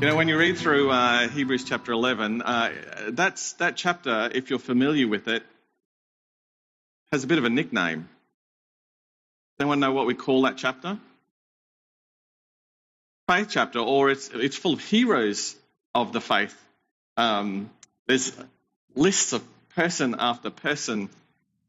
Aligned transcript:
You 0.00 0.10
know, 0.10 0.16
when 0.16 0.26
you 0.26 0.36
read 0.36 0.58
through 0.58 0.90
uh, 0.90 1.28
Hebrews 1.28 1.64
chapter 1.64 1.92
11, 1.92 2.42
uh, 2.42 2.72
that's, 3.10 3.52
that 3.54 3.76
chapter, 3.76 4.28
if 4.34 4.50
you're 4.50 4.58
familiar 4.58 5.06
with 5.06 5.28
it, 5.28 5.44
has 7.12 7.22
a 7.22 7.26
bit 7.28 7.38
of 7.38 7.44
a 7.44 7.48
nickname. 7.48 8.00
Does 8.00 9.60
anyone 9.60 9.78
know 9.78 9.92
what 9.92 10.06
we 10.06 10.14
call 10.14 10.42
that 10.42 10.56
chapter? 10.56 10.98
Faith 13.28 13.46
chapter, 13.50 13.78
or 13.78 14.10
it's, 14.10 14.28
it's 14.34 14.56
full 14.56 14.72
of 14.72 14.80
heroes 14.80 15.54
of 15.94 16.12
the 16.12 16.20
faith. 16.20 16.60
Um, 17.16 17.70
there's 18.06 18.32
lists 18.96 19.32
of 19.32 19.44
person 19.76 20.16
after 20.18 20.50
person 20.50 21.08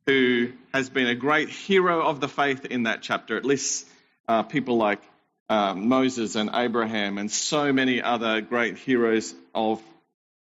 who 0.08 0.52
has 0.74 0.90
been 0.90 1.08
a 1.08 1.16
great 1.16 1.50
hero 1.50 2.02
of 2.02 2.20
the 2.22 2.28
faith 2.28 2.66
in 2.66 2.84
that 2.84 3.04
chapter. 3.04 3.38
It 3.38 3.46
lists 3.46 3.86
uh, 4.28 4.44
people 4.44 4.78
like 4.78 5.02
uh, 5.50 5.74
Moses 5.76 6.36
and 6.36 6.50
Abraham 6.54 7.18
and 7.18 7.32
so 7.32 7.72
many 7.72 8.02
other 8.02 8.42
great 8.42 8.78
heroes 8.78 9.34
of 9.54 9.82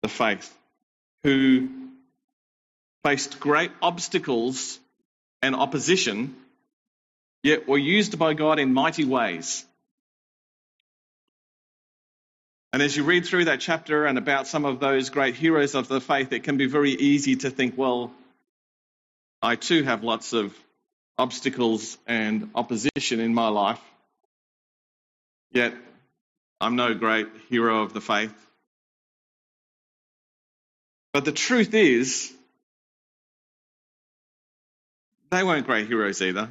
the 0.02 0.08
faith 0.08 0.56
who 1.22 1.68
faced 3.04 3.40
great 3.40 3.70
obstacles 3.80 4.78
and 5.42 5.54
opposition, 5.54 6.36
yet 7.42 7.66
were 7.66 7.78
used 7.78 8.18
by 8.18 8.34
God 8.34 8.58
in 8.58 8.74
mighty 8.74 9.04
ways. 9.04 9.64
And 12.72 12.82
as 12.82 12.96
you 12.96 13.02
read 13.02 13.26
through 13.26 13.46
that 13.46 13.60
chapter 13.60 14.06
and 14.06 14.16
about 14.16 14.46
some 14.46 14.64
of 14.64 14.78
those 14.78 15.10
great 15.10 15.34
heroes 15.34 15.74
of 15.74 15.88
the 15.88 16.00
faith, 16.00 16.32
it 16.32 16.44
can 16.44 16.56
be 16.56 16.66
very 16.66 16.92
easy 16.92 17.36
to 17.36 17.50
think, 17.50 17.76
well, 17.76 18.12
I 19.42 19.56
too 19.56 19.82
have 19.82 20.04
lots 20.04 20.32
of 20.34 20.54
obstacles 21.18 21.98
and 22.06 22.50
opposition 22.54 23.18
in 23.18 23.34
my 23.34 23.48
life. 23.48 23.80
Yet, 25.52 25.74
I'm 26.60 26.76
no 26.76 26.94
great 26.94 27.28
hero 27.48 27.82
of 27.82 27.92
the 27.92 28.00
faith. 28.00 28.34
But 31.12 31.24
the 31.24 31.32
truth 31.32 31.74
is, 31.74 32.32
they 35.30 35.42
weren't 35.42 35.66
great 35.66 35.88
heroes 35.88 36.22
either. 36.22 36.48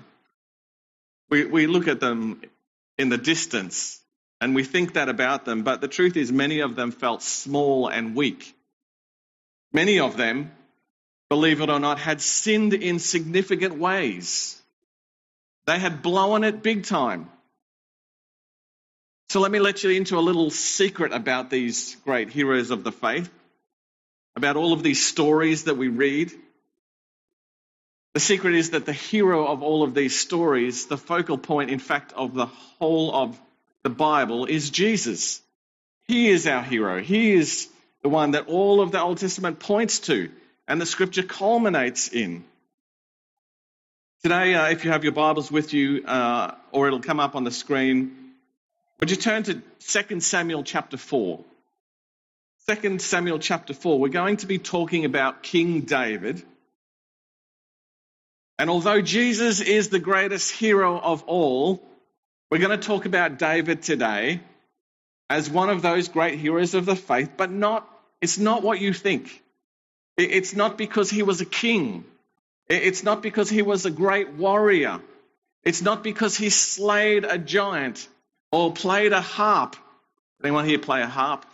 We, 1.30 1.46
we 1.46 1.68
look 1.68 1.88
at 1.88 2.00
them 2.00 2.42
in 2.98 3.10
the 3.10 3.18
distance 3.18 4.02
and 4.42 4.56
we 4.56 4.64
think 4.64 4.94
that 4.94 5.10
about 5.10 5.46
them, 5.46 5.64
but 5.64 5.82
the 5.82 5.88
truth 5.88 6.18
is, 6.18 6.32
many 6.32 6.60
of 6.62 6.76
them 6.76 6.92
felt 6.92 7.22
small 7.22 7.88
and 7.88 8.16
weak. 8.16 8.56
Many 9.74 10.00
of 10.00 10.18
them, 10.18 10.52
believe 11.30 11.62
it 11.62 11.70
or 11.70 11.80
not, 11.80 12.00
had 12.00 12.22
sinned 12.22 12.74
in 12.74 13.00
significant 13.00 13.78
ways. 13.78 14.60
They 15.66 15.78
had 15.78 16.02
blown 16.02 16.44
it 16.44 16.64
big 16.64 16.86
time. 16.86 17.30
So 19.30 19.42
let 19.42 19.52
me 19.52 19.60
let 19.60 19.84
you 19.84 19.92
into 19.92 20.18
a 20.18 20.22
little 20.22 20.50
secret 20.50 21.14
about 21.14 21.52
these 21.52 21.96
great 22.04 22.32
heroes 22.32 22.72
of 22.72 22.84
the 22.84 22.92
faith, 22.92 23.30
about 24.36 24.56
all 24.56 24.74
of 24.74 24.82
these 24.82 25.06
stories 25.06 25.66
that 25.66 25.78
we 25.78 25.88
read. 25.88 26.32
The 28.16 28.20
secret 28.20 28.56
is 28.56 28.72
that 28.72 28.88
the 28.88 28.94
hero 28.94 29.46
of 29.46 29.62
all 29.62 29.84
of 29.84 29.94
these 29.94 30.18
stories, 30.18 30.88
the 30.88 30.98
focal 30.98 31.38
point, 31.38 31.70
in 31.70 31.78
fact, 31.78 32.12
of 32.14 32.34
the 32.34 32.48
whole 32.48 33.14
of 33.14 33.40
the 33.84 33.92
Bible, 33.92 34.46
is 34.46 34.72
Jesus. 34.72 35.42
He 36.08 36.30
is 36.30 36.48
our 36.48 36.64
hero. 36.64 37.00
He 37.00 37.34
is 37.34 37.70
the 38.02 38.10
one 38.10 38.32
that 38.32 38.48
all 38.48 38.82
of 38.82 38.92
the 38.92 39.00
Old 39.00 39.20
Testament 39.20 39.60
points 39.60 40.00
to 40.00 40.32
and 40.68 40.82
the 40.82 40.88
scripture 40.88 41.22
culminates 41.22 42.08
in. 42.08 42.46
Today, 44.24 44.56
uh, 44.56 44.70
if 44.70 44.86
you 44.86 44.92
have 44.92 45.04
your 45.04 45.14
Bibles 45.14 45.52
with 45.52 45.72
you, 45.72 46.04
uh, 46.04 46.56
or 46.72 46.88
it'll 46.88 47.00
come 47.00 47.20
up 47.20 47.36
on 47.36 47.44
the 47.44 47.52
screen, 47.52 48.19
would 49.00 49.12
you 49.12 49.18
turn 49.18 49.44
to 49.44 49.62
2 49.80 50.20
Samuel 50.20 50.64
chapter 50.64 50.98
4? 50.98 51.44
2 52.68 53.00
Samuel 53.00 53.40
chapter 53.40 53.74
4. 53.74 54.00
We're 54.00 54.10
going 54.10 54.38
to 54.38 54.46
be 54.46 54.60
talking 54.60 55.06
about 55.06 55.42
King 55.42 55.82
David. 55.82 56.44
And 58.58 58.70
although 58.70 59.02
Jesus 59.02 59.62
is 59.62 59.90
the 59.90 60.00
greatest 60.00 60.52
hero 60.52 61.00
of 61.00 61.24
all, 61.24 61.82
we're 62.52 62.60
going 62.60 62.78
to 62.78 62.88
talk 62.88 63.06
about 63.06 63.40
David 63.40 63.82
today 63.82 64.42
as 65.30 65.50
one 65.50 65.70
of 65.70 65.82
those 65.82 66.10
great 66.10 66.38
heroes 66.40 66.74
of 66.74 66.86
the 66.86 66.96
faith, 66.96 67.32
but 67.38 67.52
not, 67.52 67.88
it's 68.20 68.38
not 68.38 68.64
what 68.64 68.82
you 68.82 68.94
think. 68.94 69.42
It's 70.18 70.56
not 70.56 70.78
because 70.78 71.10
he 71.10 71.24
was 71.24 71.40
a 71.40 71.46
king. 71.46 72.04
It's 72.68 73.04
not 73.04 73.22
because 73.22 73.50
he 73.50 73.62
was 73.62 73.86
a 73.86 73.92
great 73.92 74.34
warrior. 74.34 75.00
It's 75.64 75.82
not 75.82 76.04
because 76.04 76.36
he 76.36 76.50
slayed 76.50 77.24
a 77.24 77.38
giant 77.38 78.08
or 78.52 78.74
played 78.74 79.14
a 79.14 79.22
harp. 79.22 79.76
Anyone 80.44 80.66
here 80.66 80.80
play 80.80 81.02
a 81.02 81.08
harp? 81.08 81.46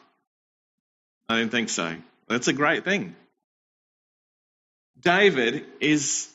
I 1.28 1.39
don't 1.39 1.50
think 1.50 1.69
so. 1.69 1.95
That's 2.28 2.47
a 2.47 2.53
great 2.53 2.83
thing. 2.83 3.16
David 5.00 5.66
is, 5.79 6.31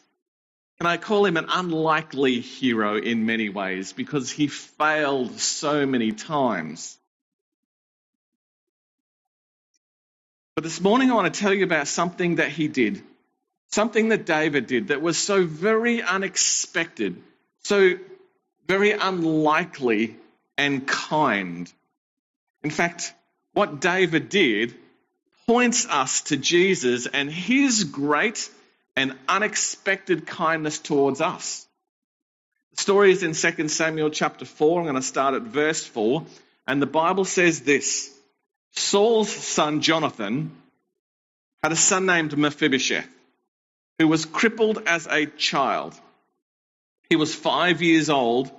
can 0.78 0.86
I 0.86 0.96
call 0.96 1.24
him 1.24 1.36
an 1.36 1.46
unlikely 1.48 2.40
hero 2.40 2.96
in 2.96 3.26
many 3.26 3.48
ways 3.48 3.92
because 3.92 4.30
he 4.30 4.48
failed 4.48 5.38
so 5.40 5.86
many 5.86 6.12
times. 6.12 6.96
But 10.54 10.64
this 10.64 10.80
morning 10.80 11.10
I 11.10 11.14
want 11.14 11.32
to 11.32 11.40
tell 11.40 11.54
you 11.54 11.64
about 11.64 11.88
something 11.88 12.36
that 12.36 12.50
he 12.50 12.68
did, 12.68 13.02
something 13.70 14.10
that 14.10 14.26
David 14.26 14.66
did 14.66 14.88
that 14.88 15.00
was 15.00 15.16
so 15.16 15.44
very 15.44 16.02
unexpected, 16.02 17.22
so 17.62 17.94
very 18.66 18.92
unlikely 18.92 20.16
and 20.60 20.86
kind. 20.86 21.72
In 22.62 22.68
fact, 22.70 23.14
what 23.54 23.80
David 23.80 24.28
did 24.28 24.74
points 25.46 25.86
us 25.88 26.20
to 26.28 26.36
Jesus 26.36 27.06
and 27.06 27.32
his 27.32 27.84
great 27.84 28.50
and 28.94 29.16
unexpected 29.26 30.26
kindness 30.26 30.78
towards 30.78 31.22
us. 31.22 31.66
The 32.72 32.82
story 32.82 33.10
is 33.10 33.22
in 33.22 33.32
2 33.32 33.68
Samuel 33.68 34.10
chapter 34.10 34.44
4. 34.44 34.80
I'm 34.80 34.84
going 34.84 34.96
to 34.96 35.02
start 35.02 35.32
at 35.34 35.42
verse 35.42 35.82
4. 35.82 36.26
And 36.66 36.82
the 36.82 36.86
Bible 36.86 37.24
says 37.24 37.62
this 37.62 38.14
Saul's 38.72 39.32
son 39.32 39.80
Jonathan 39.80 40.54
had 41.62 41.72
a 41.72 41.76
son 41.76 42.04
named 42.04 42.36
Mephibosheth, 42.36 43.08
who 43.98 44.08
was 44.08 44.26
crippled 44.26 44.82
as 44.86 45.06
a 45.06 45.24
child. 45.24 45.94
He 47.08 47.16
was 47.16 47.34
five 47.34 47.80
years 47.80 48.10
old 48.10 48.52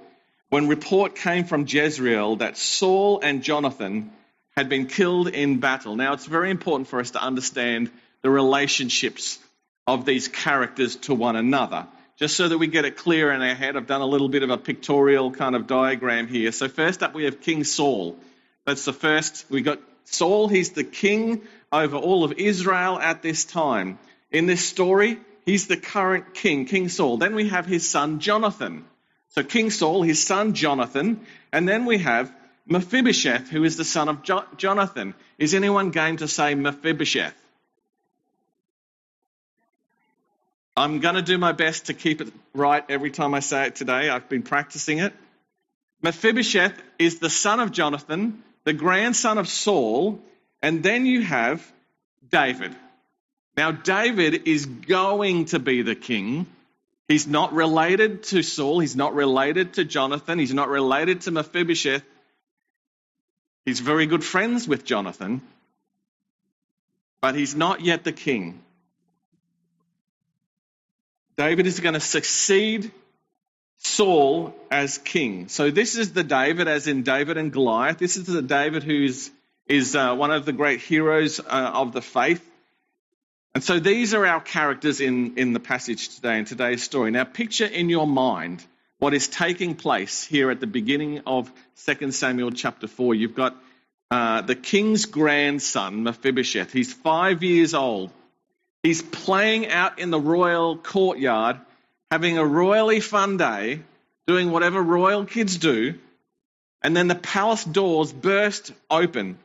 when 0.52 0.68
report 0.68 1.16
came 1.16 1.46
from 1.46 1.66
Jezreel 1.66 2.36
that 2.36 2.58
Saul 2.58 3.22
and 3.24 3.42
Jonathan 3.42 4.12
had 4.56 4.68
been 4.68 4.86
killed 4.86 5.30
in 5.30 5.62
battle. 5.62 5.96
Now, 5.96 6.12
it's 6.12 6.26
very 6.26 6.52
important 6.52 6.90
for 6.90 7.00
us 7.00 7.12
to 7.12 7.24
understand 7.24 7.90
the 8.22 8.30
relationships 8.30 9.40
of 9.88 10.04
these 10.06 10.28
characters 10.28 10.98
to 10.98 11.16
one 11.16 11.38
another, 11.38 11.88
just 12.18 12.36
so 12.36 12.50
that 12.50 12.58
we 12.58 12.68
get 12.68 12.84
it 12.84 12.98
clear 12.98 13.32
in 13.32 13.42
our 13.42 13.56
head. 13.56 13.78
I've 13.78 13.88
done 13.88 14.02
a 14.02 14.06
little 14.06 14.28
bit 14.28 14.44
of 14.44 14.50
a 14.50 14.58
pictorial 14.58 15.32
kind 15.32 15.56
of 15.56 15.68
diagram 15.68 16.28
here. 16.28 16.52
So, 16.52 16.68
first 16.68 17.02
up, 17.02 17.14
we 17.14 17.24
have 17.24 17.40
King 17.40 17.64
Saul. 17.64 18.18
That's 18.66 18.84
the 18.84 18.94
first. 18.94 19.46
We 19.50 19.62
got 19.62 19.80
Saul, 20.04 20.50
he's 20.50 20.72
the 20.72 20.84
king 20.84 21.44
over 21.72 21.96
all 21.96 22.26
of 22.26 22.34
Israel 22.34 23.00
at 23.00 23.22
this 23.22 23.46
time. 23.46 24.00
In 24.32 24.48
this 24.48 24.68
story, 24.68 25.18
he's 25.46 25.68
the 25.68 25.78
current 25.78 26.34
king, 26.34 26.66
King 26.66 26.90
Saul. 26.90 27.16
Then 27.16 27.36
we 27.36 27.48
have 27.48 27.66
his 27.66 27.90
son 27.90 28.20
Jonathan. 28.20 28.84
So 29.32 29.44
King 29.44 29.70
Saul, 29.72 30.04
his 30.04 30.24
son 30.24 30.54
Jonathan, 30.54 31.26
and 31.52 31.68
then 31.68 31.86
we 31.86 32.00
have 32.00 32.34
Mephibosheth, 32.66 33.50
who 33.50 33.64
is 33.64 33.78
the 33.78 33.86
son 33.86 34.10
of 34.10 34.24
jo- 34.24 34.46
Jonathan. 34.58 35.14
Is 35.38 35.54
anyone 35.54 35.92
game 35.92 36.18
to 36.18 36.28
say 36.28 36.54
Mephibosheth? 36.54 37.36
I'm 40.76 41.00
going 41.00 41.16
to 41.16 41.22
do 41.22 41.38
my 41.38 41.52
best 41.52 41.88
to 41.88 41.94
keep 41.94 42.22
it 42.22 42.32
right 42.54 42.84
every 42.90 43.12
time 43.12 43.34
I 43.34 43.40
say 43.40 43.68
it 43.68 43.76
today. 43.76 44.10
I've 44.10 44.30
been 44.30 44.44
practicing 44.44 45.00
it. 45.00 45.14
Mephibosheth 46.02 46.82
is 46.98 47.20
the 47.20 47.30
son 47.30 47.60
of 47.60 47.72
Jonathan, 47.72 48.44
the 48.64 48.74
grandson 48.74 49.38
of 49.38 49.48
Saul, 49.48 50.20
and 50.62 50.82
then 50.84 51.06
you 51.06 51.22
have 51.22 51.66
David. 52.30 52.76
Now, 53.56 53.72
David 53.72 54.48
is 54.48 54.66
going 54.66 55.46
to 55.46 55.60
be 55.60 55.82
the 55.82 55.96
king 55.96 56.48
He's 57.08 57.28
not 57.28 57.54
related 57.54 58.24
to 58.24 58.42
Saul. 58.42 58.80
He's 58.80 58.96
not 58.96 59.14
related 59.14 59.74
to 59.74 59.84
Jonathan. 59.84 60.40
He's 60.40 60.54
not 60.54 60.70
related 60.70 61.22
to 61.22 61.32
Mephibosheth. 61.32 62.04
He's 63.66 63.80
very 63.80 64.06
good 64.06 64.24
friends 64.24 64.68
with 64.68 64.86
Jonathan, 64.86 65.42
but 67.22 67.36
he's 67.36 67.56
not 67.56 67.82
yet 67.82 68.04
the 68.04 68.12
king. 68.12 68.64
David 71.38 71.68
is 71.68 71.80
going 71.80 71.94
to 71.94 72.00
succeed 72.00 72.92
Saul 73.78 74.56
as 74.70 74.98
king. 74.98 75.48
So 75.48 75.72
this 75.72 75.96
is 75.96 76.14
the 76.14 76.24
David, 76.24 76.68
as 76.68 76.88
in 76.88 77.04
David 77.04 77.38
and 77.38 77.52
Goliath. 77.52 77.98
This 77.98 78.18
is 78.18 78.26
the 78.26 78.42
David 78.42 78.84
who 78.84 79.10
is 79.68 79.96
uh, 79.96 80.16
one 80.16 80.32
of 80.32 80.46
the 80.46 80.54
great 80.54 80.82
heroes 80.82 81.40
uh, 81.40 81.72
of 81.74 81.94
the 81.94 82.02
faith. 82.02 82.48
And 83.54 83.64
so 83.64 83.80
these 83.80 84.14
are 84.14 84.26
our 84.26 84.40
characters 84.40 85.02
in, 85.02 85.38
in 85.38 85.54
the 85.54 85.60
passage 85.60 86.16
today, 86.16 86.40
in 86.40 86.46
today's 86.46 86.84
story. 86.84 87.12
Now, 87.12 87.26
picture 87.26 87.66
in 87.66 87.90
your 87.90 88.08
mind 88.08 88.64
what 89.00 89.14
is 89.14 89.28
taking 89.28 89.76
place 89.76 90.24
here 90.24 90.52
at 90.52 90.60
the 90.60 90.68
beginning 90.68 91.24
of 91.26 91.52
2 91.86 92.12
Samuel 92.12 92.52
chapter 92.52 92.88
4. 92.88 93.16
You've 93.16 93.36
got 93.36 93.56
uh, 94.10 94.42
the 94.42 94.56
king's 94.56 95.06
grandson, 95.06 96.04
Mephibosheth. 96.04 96.72
He's 96.72 96.94
five 96.94 97.44
years 97.44 97.74
old. 97.74 98.12
He's 98.84 99.02
playing 99.02 99.68
out 99.68 100.00
in 100.00 100.12
the 100.12 100.20
royal 100.20 100.78
courtyard, 100.78 101.58
having 102.10 102.38
a 102.38 102.46
royally 102.46 103.00
fun 103.00 103.38
day, 103.38 103.82
doing 104.28 104.52
whatever 104.52 104.82
royal 104.82 105.26
kids 105.26 105.58
do. 105.58 105.96
And 106.82 106.96
then 106.96 107.08
the 107.08 107.16
palace 107.16 107.64
doors 107.64 108.14
burst 108.14 108.72
open. 108.90 109.38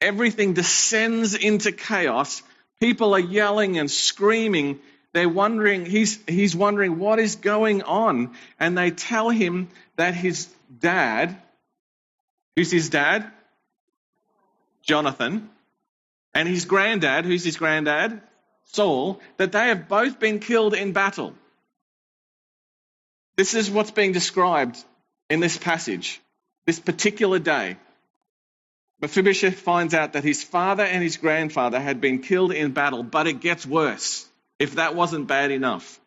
Everything 0.00 0.54
descends 0.54 1.34
into 1.34 1.72
chaos. 1.72 2.42
People 2.84 3.14
are 3.14 3.18
yelling 3.18 3.78
and 3.78 3.90
screaming. 3.90 4.78
They're 5.14 5.26
wondering, 5.26 5.86
he's, 5.86 6.20
he's 6.28 6.54
wondering 6.54 6.98
what 6.98 7.18
is 7.18 7.36
going 7.36 7.82
on. 7.82 8.34
And 8.60 8.76
they 8.76 8.90
tell 8.90 9.30
him 9.30 9.70
that 9.96 10.14
his 10.14 10.50
dad, 10.80 11.34
who's 12.54 12.70
his 12.70 12.90
dad? 12.90 13.32
Jonathan. 14.82 15.48
And 16.34 16.46
his 16.46 16.66
granddad, 16.66 17.24
who's 17.24 17.42
his 17.42 17.56
granddad? 17.56 18.20
Saul, 18.64 19.18
that 19.38 19.52
they 19.52 19.68
have 19.68 19.88
both 19.88 20.20
been 20.20 20.38
killed 20.38 20.74
in 20.74 20.92
battle. 20.92 21.32
This 23.38 23.54
is 23.54 23.70
what's 23.70 23.92
being 23.92 24.12
described 24.12 24.76
in 25.30 25.40
this 25.40 25.56
passage, 25.56 26.20
this 26.66 26.80
particular 26.80 27.38
day. 27.38 27.78
Mephibosheth 29.00 29.58
finds 29.58 29.94
out 29.94 30.14
that 30.14 30.24
his 30.24 30.42
father 30.42 30.84
and 30.84 31.02
his 31.02 31.16
grandfather 31.16 31.80
had 31.80 32.00
been 32.00 32.20
killed 32.20 32.52
in 32.52 32.72
battle, 32.72 33.02
but 33.02 33.26
it 33.26 33.40
gets 33.40 33.66
worse, 33.66 34.26
if 34.58 34.76
that 34.76 34.94
wasn't 34.94 35.26
bad 35.26 35.50
enough. 35.50 36.00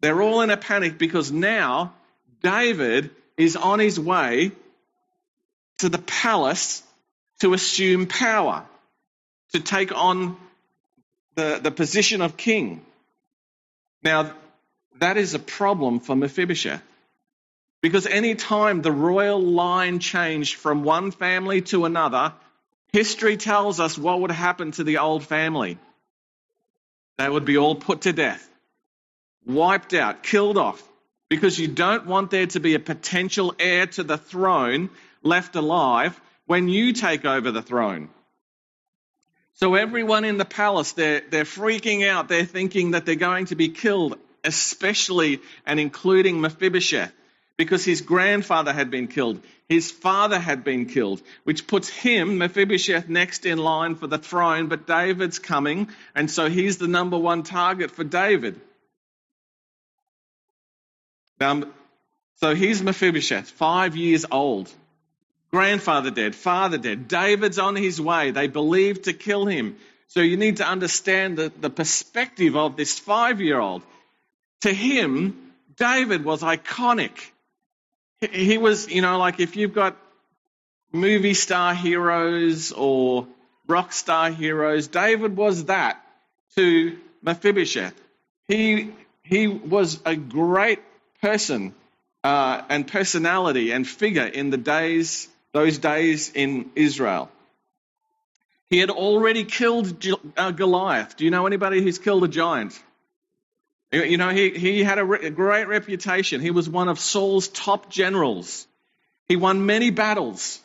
They're 0.00 0.20
all 0.20 0.40
in 0.40 0.50
a 0.50 0.56
panic 0.56 0.98
because 0.98 1.30
now 1.30 1.94
David 2.42 3.10
is 3.36 3.56
on 3.56 3.78
his 3.78 3.98
way 3.98 4.52
to 5.78 5.88
the 5.88 5.98
palace 5.98 6.82
to 7.40 7.54
assume 7.54 8.06
power, 8.06 8.64
to 9.52 9.60
take 9.60 9.94
on 9.94 10.36
the, 11.34 11.60
the 11.62 11.70
position 11.70 12.22
of 12.22 12.36
king. 12.36 12.84
Now, 14.02 14.32
that 14.98 15.16
is 15.16 15.34
a 15.34 15.38
problem 15.38 16.00
for 16.00 16.16
Mephibosheth. 16.16 16.82
Because 17.82 18.06
any 18.06 18.34
time 18.34 18.82
the 18.82 18.92
royal 18.92 19.40
line 19.40 19.98
changed 19.98 20.56
from 20.56 20.82
one 20.82 21.10
family 21.10 21.62
to 21.62 21.84
another, 21.84 22.32
history 22.92 23.36
tells 23.36 23.80
us 23.80 23.98
what 23.98 24.20
would 24.20 24.30
happen 24.30 24.72
to 24.72 24.84
the 24.84 24.98
old 24.98 25.24
family. 25.24 25.78
They 27.18 27.28
would 27.28 27.44
be 27.44 27.58
all 27.58 27.74
put 27.74 28.02
to 28.02 28.12
death, 28.12 28.48
wiped 29.46 29.94
out, 29.94 30.22
killed 30.22 30.58
off, 30.58 30.82
because 31.28 31.58
you 31.58 31.68
don't 31.68 32.06
want 32.06 32.30
there 32.30 32.46
to 32.46 32.60
be 32.60 32.74
a 32.74 32.78
potential 32.78 33.54
heir 33.58 33.86
to 33.86 34.02
the 34.02 34.18
throne 34.18 34.90
left 35.22 35.56
alive 35.56 36.18
when 36.46 36.68
you 36.68 36.92
take 36.92 37.24
over 37.24 37.50
the 37.50 37.62
throne. 37.62 38.08
So 39.54 39.74
everyone 39.74 40.24
in 40.24 40.36
the 40.36 40.44
palace, 40.44 40.92
they're, 40.92 41.22
they're 41.30 41.44
freaking 41.44 42.06
out. 42.06 42.28
They're 42.28 42.44
thinking 42.44 42.90
that 42.90 43.06
they're 43.06 43.14
going 43.14 43.46
to 43.46 43.54
be 43.54 43.70
killed, 43.70 44.18
especially 44.44 45.40
and 45.64 45.80
including 45.80 46.40
Mephibosheth, 46.40 47.12
because 47.56 47.84
his 47.84 48.02
grandfather 48.02 48.72
had 48.72 48.90
been 48.90 49.08
killed. 49.08 49.40
His 49.68 49.90
father 49.90 50.38
had 50.38 50.62
been 50.62 50.86
killed, 50.86 51.22
which 51.44 51.66
puts 51.66 51.88
him, 51.88 52.38
Mephibosheth, 52.38 53.08
next 53.08 53.46
in 53.46 53.58
line 53.58 53.94
for 53.94 54.06
the 54.06 54.18
throne, 54.18 54.68
but 54.68 54.86
David's 54.86 55.38
coming, 55.38 55.88
and 56.14 56.30
so 56.30 56.48
he's 56.48 56.78
the 56.78 56.88
number 56.88 57.18
one 57.18 57.42
target 57.42 57.90
for 57.90 58.04
David. 58.04 58.60
Um, 61.40 61.72
so 62.36 62.54
he's 62.54 62.82
Mephibosheth, 62.82 63.50
five 63.50 63.96
years 63.96 64.24
old. 64.30 64.70
Grandfather 65.50 66.10
dead, 66.10 66.34
father 66.34 66.78
dead. 66.78 67.08
David's 67.08 67.58
on 67.58 67.76
his 67.76 68.00
way. 68.00 68.30
They 68.30 68.46
believe 68.46 69.02
to 69.02 69.12
kill 69.12 69.46
him. 69.46 69.76
So 70.08 70.20
you 70.20 70.36
need 70.36 70.58
to 70.58 70.66
understand 70.66 71.36
the, 71.36 71.52
the 71.60 71.70
perspective 71.70 72.56
of 72.56 72.76
this 72.76 72.98
five 72.98 73.40
year 73.40 73.58
old. 73.58 73.82
To 74.62 74.72
him, 74.72 75.52
David 75.76 76.24
was 76.24 76.42
iconic. 76.42 77.30
He, 78.20 78.58
was, 78.58 78.88
you 78.88 79.02
know, 79.02 79.18
like 79.18 79.40
if 79.40 79.56
you've 79.56 79.74
got 79.74 79.96
movie 80.92 81.34
star 81.34 81.74
heroes 81.74 82.72
or 82.72 83.26
rock 83.66 83.92
star 83.92 84.30
heroes, 84.30 84.88
David 84.88 85.36
was 85.36 85.66
that 85.66 86.04
to 86.56 86.98
Mephibosheth. 87.22 87.94
He, 88.48 88.92
he 89.22 89.48
was 89.48 90.00
a 90.06 90.16
great 90.16 90.80
person 91.20 91.74
uh, 92.24 92.62
and 92.68 92.86
personality 92.86 93.72
and 93.72 93.86
figure 93.86 94.26
in 94.26 94.50
the 94.50 94.56
days 94.56 95.28
those 95.52 95.78
days 95.78 96.30
in 96.34 96.70
Israel. 96.74 97.30
He 98.68 98.78
had 98.78 98.90
already 98.90 99.44
killed 99.44 100.04
uh, 100.36 100.50
Goliath. 100.50 101.16
Do 101.16 101.24
you 101.24 101.30
know 101.30 101.46
anybody 101.46 101.80
who's 101.80 101.98
killed 101.98 102.24
a 102.24 102.28
giant? 102.28 102.78
You 104.04 104.16
know, 104.16 104.30
he, 104.30 104.50
he 104.50 104.82
had 104.82 104.98
a, 104.98 105.04
re- 105.04 105.26
a 105.26 105.30
great 105.30 105.68
reputation. 105.68 106.40
He 106.40 106.50
was 106.50 106.68
one 106.68 106.88
of 106.88 106.98
Saul's 106.98 107.48
top 107.48 107.90
generals. 107.90 108.66
He 109.28 109.36
won 109.36 109.66
many 109.66 109.90
battles. 109.90 110.60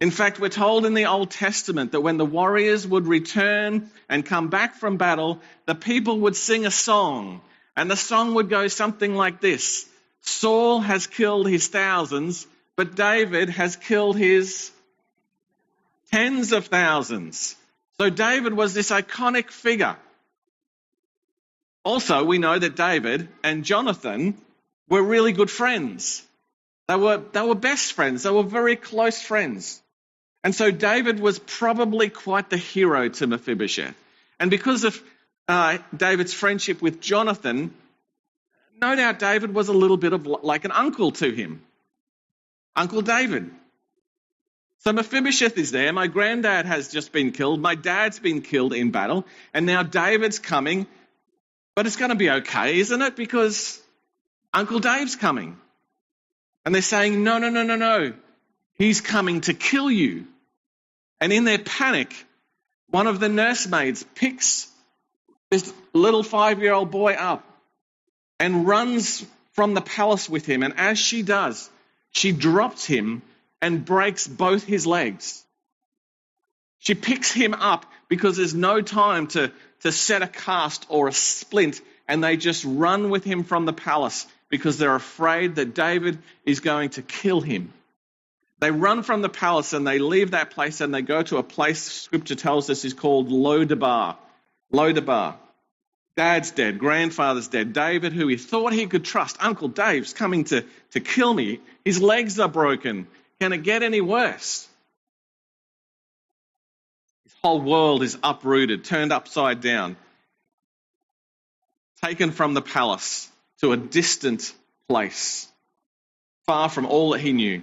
In 0.00 0.10
fact, 0.10 0.38
we're 0.38 0.48
told 0.48 0.86
in 0.86 0.94
the 0.94 1.06
Old 1.06 1.30
Testament 1.30 1.92
that 1.92 2.00
when 2.00 2.16
the 2.16 2.24
warriors 2.24 2.86
would 2.86 3.06
return 3.06 3.90
and 4.08 4.26
come 4.26 4.48
back 4.48 4.76
from 4.76 4.96
battle, 4.96 5.40
the 5.66 5.74
people 5.74 6.20
would 6.20 6.36
sing 6.36 6.66
a 6.66 6.70
song. 6.70 7.40
And 7.76 7.90
the 7.90 7.96
song 7.96 8.34
would 8.34 8.48
go 8.48 8.68
something 8.68 9.14
like 9.14 9.40
this 9.40 9.86
Saul 10.20 10.80
has 10.80 11.06
killed 11.06 11.48
his 11.48 11.68
thousands, 11.68 12.46
but 12.76 12.94
David 12.94 13.50
has 13.50 13.76
killed 13.76 14.16
his 14.16 14.70
tens 16.10 16.52
of 16.52 16.66
thousands. 16.66 17.56
So 17.98 18.10
David 18.10 18.54
was 18.54 18.74
this 18.74 18.90
iconic 18.90 19.50
figure. 19.50 19.96
Also, 21.84 22.24
we 22.24 22.38
know 22.38 22.58
that 22.58 22.76
David 22.76 23.28
and 23.42 23.64
Jonathan 23.64 24.36
were 24.88 25.02
really 25.02 25.32
good 25.32 25.50
friends. 25.50 26.24
They 26.88 26.96
were, 26.96 27.22
they 27.32 27.42
were 27.42 27.54
best 27.54 27.92
friends. 27.92 28.22
They 28.22 28.30
were 28.30 28.42
very 28.42 28.76
close 28.76 29.20
friends. 29.20 29.82
And 30.42 30.54
so 30.54 30.70
David 30.70 31.20
was 31.20 31.38
probably 31.38 32.10
quite 32.10 32.50
the 32.50 32.56
hero 32.56 33.08
to 33.08 33.26
Mephibosheth. 33.26 33.94
And 34.38 34.50
because 34.50 34.84
of 34.84 35.00
uh, 35.48 35.78
David's 35.96 36.34
friendship 36.34 36.82
with 36.82 37.00
Jonathan, 37.00 37.72
no 38.80 38.94
doubt 38.96 39.18
David 39.18 39.54
was 39.54 39.68
a 39.68 39.72
little 39.72 39.96
bit 39.96 40.12
of 40.12 40.26
like 40.26 40.64
an 40.64 40.72
uncle 40.72 41.12
to 41.12 41.30
him. 41.30 41.62
Uncle 42.76 43.02
David. 43.02 43.50
So 44.80 44.92
Mephibosheth 44.92 45.56
is 45.56 45.70
there. 45.70 45.92
My 45.92 46.08
granddad 46.08 46.66
has 46.66 46.92
just 46.92 47.12
been 47.12 47.32
killed. 47.32 47.60
My 47.60 47.74
dad's 47.74 48.18
been 48.18 48.42
killed 48.42 48.74
in 48.74 48.90
battle. 48.90 49.24
And 49.54 49.64
now 49.64 49.82
David's 49.82 50.38
coming. 50.38 50.86
But 51.74 51.86
it's 51.86 51.96
going 51.96 52.10
to 52.10 52.16
be 52.16 52.30
okay, 52.30 52.78
isn't 52.78 53.02
it? 53.02 53.16
Because 53.16 53.80
Uncle 54.52 54.78
Dave's 54.78 55.16
coming. 55.16 55.56
And 56.64 56.74
they're 56.74 56.82
saying, 56.82 57.22
no, 57.24 57.38
no, 57.38 57.50
no, 57.50 57.62
no, 57.62 57.76
no. 57.76 58.12
He's 58.74 59.00
coming 59.00 59.42
to 59.42 59.54
kill 59.54 59.90
you. 59.90 60.26
And 61.20 61.32
in 61.32 61.44
their 61.44 61.58
panic, 61.58 62.14
one 62.90 63.06
of 63.06 63.20
the 63.20 63.28
nursemaids 63.28 64.04
picks 64.14 64.68
this 65.50 65.72
little 65.92 66.22
five 66.22 66.60
year 66.60 66.72
old 66.72 66.90
boy 66.90 67.14
up 67.14 67.44
and 68.38 68.66
runs 68.66 69.24
from 69.52 69.74
the 69.74 69.80
palace 69.80 70.28
with 70.28 70.46
him. 70.46 70.62
And 70.62 70.74
as 70.76 70.98
she 70.98 71.22
does, 71.22 71.70
she 72.10 72.32
drops 72.32 72.84
him 72.84 73.22
and 73.60 73.84
breaks 73.84 74.26
both 74.26 74.64
his 74.64 74.86
legs. 74.86 75.43
She 76.84 76.94
picks 76.94 77.32
him 77.32 77.54
up 77.54 77.86
because 78.08 78.36
there's 78.36 78.54
no 78.54 78.82
time 78.82 79.26
to, 79.28 79.50
to 79.80 79.90
set 79.90 80.22
a 80.22 80.28
cast 80.28 80.84
or 80.90 81.08
a 81.08 81.12
splint, 81.12 81.80
and 82.06 82.22
they 82.22 82.36
just 82.36 82.62
run 82.66 83.08
with 83.08 83.24
him 83.24 83.42
from 83.42 83.64
the 83.64 83.72
palace 83.72 84.26
because 84.50 84.76
they're 84.76 84.94
afraid 84.94 85.54
that 85.56 85.74
David 85.74 86.18
is 86.44 86.60
going 86.60 86.90
to 86.90 87.02
kill 87.02 87.40
him. 87.40 87.72
They 88.60 88.70
run 88.70 89.02
from 89.02 89.22
the 89.22 89.30
palace 89.30 89.72
and 89.72 89.86
they 89.86 89.98
leave 89.98 90.32
that 90.32 90.50
place 90.50 90.80
and 90.80 90.94
they 90.94 91.02
go 91.02 91.22
to 91.22 91.38
a 91.38 91.42
place 91.42 91.82
scripture 91.82 92.34
tells 92.34 92.68
us 92.68 92.84
is 92.84 92.94
called 92.94 93.30
Lodabar. 93.30 94.16
Lodabar. 94.72 95.36
Dad's 96.16 96.50
dead, 96.52 96.78
grandfather's 96.78 97.48
dead. 97.48 97.72
David, 97.72 98.12
who 98.12 98.28
he 98.28 98.36
thought 98.36 98.72
he 98.72 98.86
could 98.86 99.04
trust, 99.04 99.36
Uncle 99.40 99.68
Dave's 99.68 100.12
coming 100.12 100.44
to, 100.44 100.64
to 100.92 101.00
kill 101.00 101.34
me. 101.34 101.60
His 101.84 102.00
legs 102.00 102.38
are 102.38 102.48
broken. 102.48 103.08
Can 103.40 103.52
it 103.52 103.64
get 103.64 103.82
any 103.82 104.00
worse? 104.00 104.68
Whole 107.44 107.60
world 107.60 108.02
is 108.02 108.16
uprooted, 108.22 108.84
turned 108.84 109.12
upside 109.12 109.60
down, 109.60 109.98
taken 112.02 112.30
from 112.30 112.54
the 112.54 112.62
palace 112.62 113.30
to 113.60 113.72
a 113.72 113.76
distant 113.76 114.50
place, 114.88 115.46
far 116.46 116.70
from 116.70 116.86
all 116.86 117.10
that 117.10 117.20
he 117.20 117.34
knew. 117.34 117.62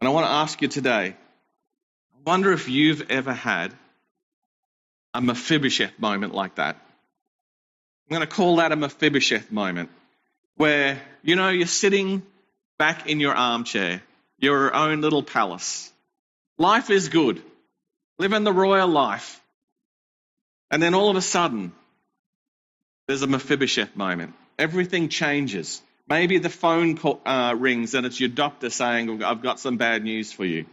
And 0.00 0.08
I 0.08 0.10
want 0.10 0.26
to 0.26 0.30
ask 0.30 0.60
you 0.60 0.68
today 0.68 1.16
I 1.16 2.18
wonder 2.26 2.52
if 2.52 2.68
you've 2.68 3.10
ever 3.10 3.32
had 3.32 3.72
a 5.14 5.22
Mephibosheth 5.22 5.98
moment 5.98 6.34
like 6.34 6.56
that. 6.56 6.76
I'm 6.76 8.14
going 8.14 8.28
to 8.28 8.34
call 8.34 8.56
that 8.56 8.72
a 8.72 8.76
Mephibosheth 8.76 9.50
moment 9.50 9.88
where, 10.56 11.00
you 11.22 11.34
know, 11.34 11.48
you're 11.48 11.66
sitting 11.66 12.22
back 12.78 13.08
in 13.08 13.20
your 13.20 13.34
armchair, 13.34 14.02
your 14.38 14.74
own 14.74 15.00
little 15.00 15.22
palace. 15.22 15.90
Life 16.58 16.90
is 16.90 17.08
good. 17.08 17.42
Living 18.18 18.44
the 18.44 18.52
royal 18.52 18.88
life. 18.88 19.40
And 20.70 20.82
then 20.82 20.94
all 20.94 21.08
of 21.08 21.16
a 21.16 21.22
sudden, 21.22 21.72
there's 23.06 23.22
a 23.22 23.26
Mephibosheth 23.26 23.96
moment. 23.96 24.34
Everything 24.58 25.08
changes. 25.08 25.80
Maybe 26.08 26.38
the 26.38 26.50
phone 26.50 26.96
call, 26.96 27.20
uh, 27.24 27.54
rings 27.56 27.94
and 27.94 28.04
it's 28.06 28.18
your 28.18 28.28
doctor 28.28 28.70
saying, 28.70 29.22
I've 29.22 29.42
got 29.42 29.60
some 29.60 29.76
bad 29.76 30.02
news 30.02 30.32
for 30.32 30.44
you. 30.44 30.66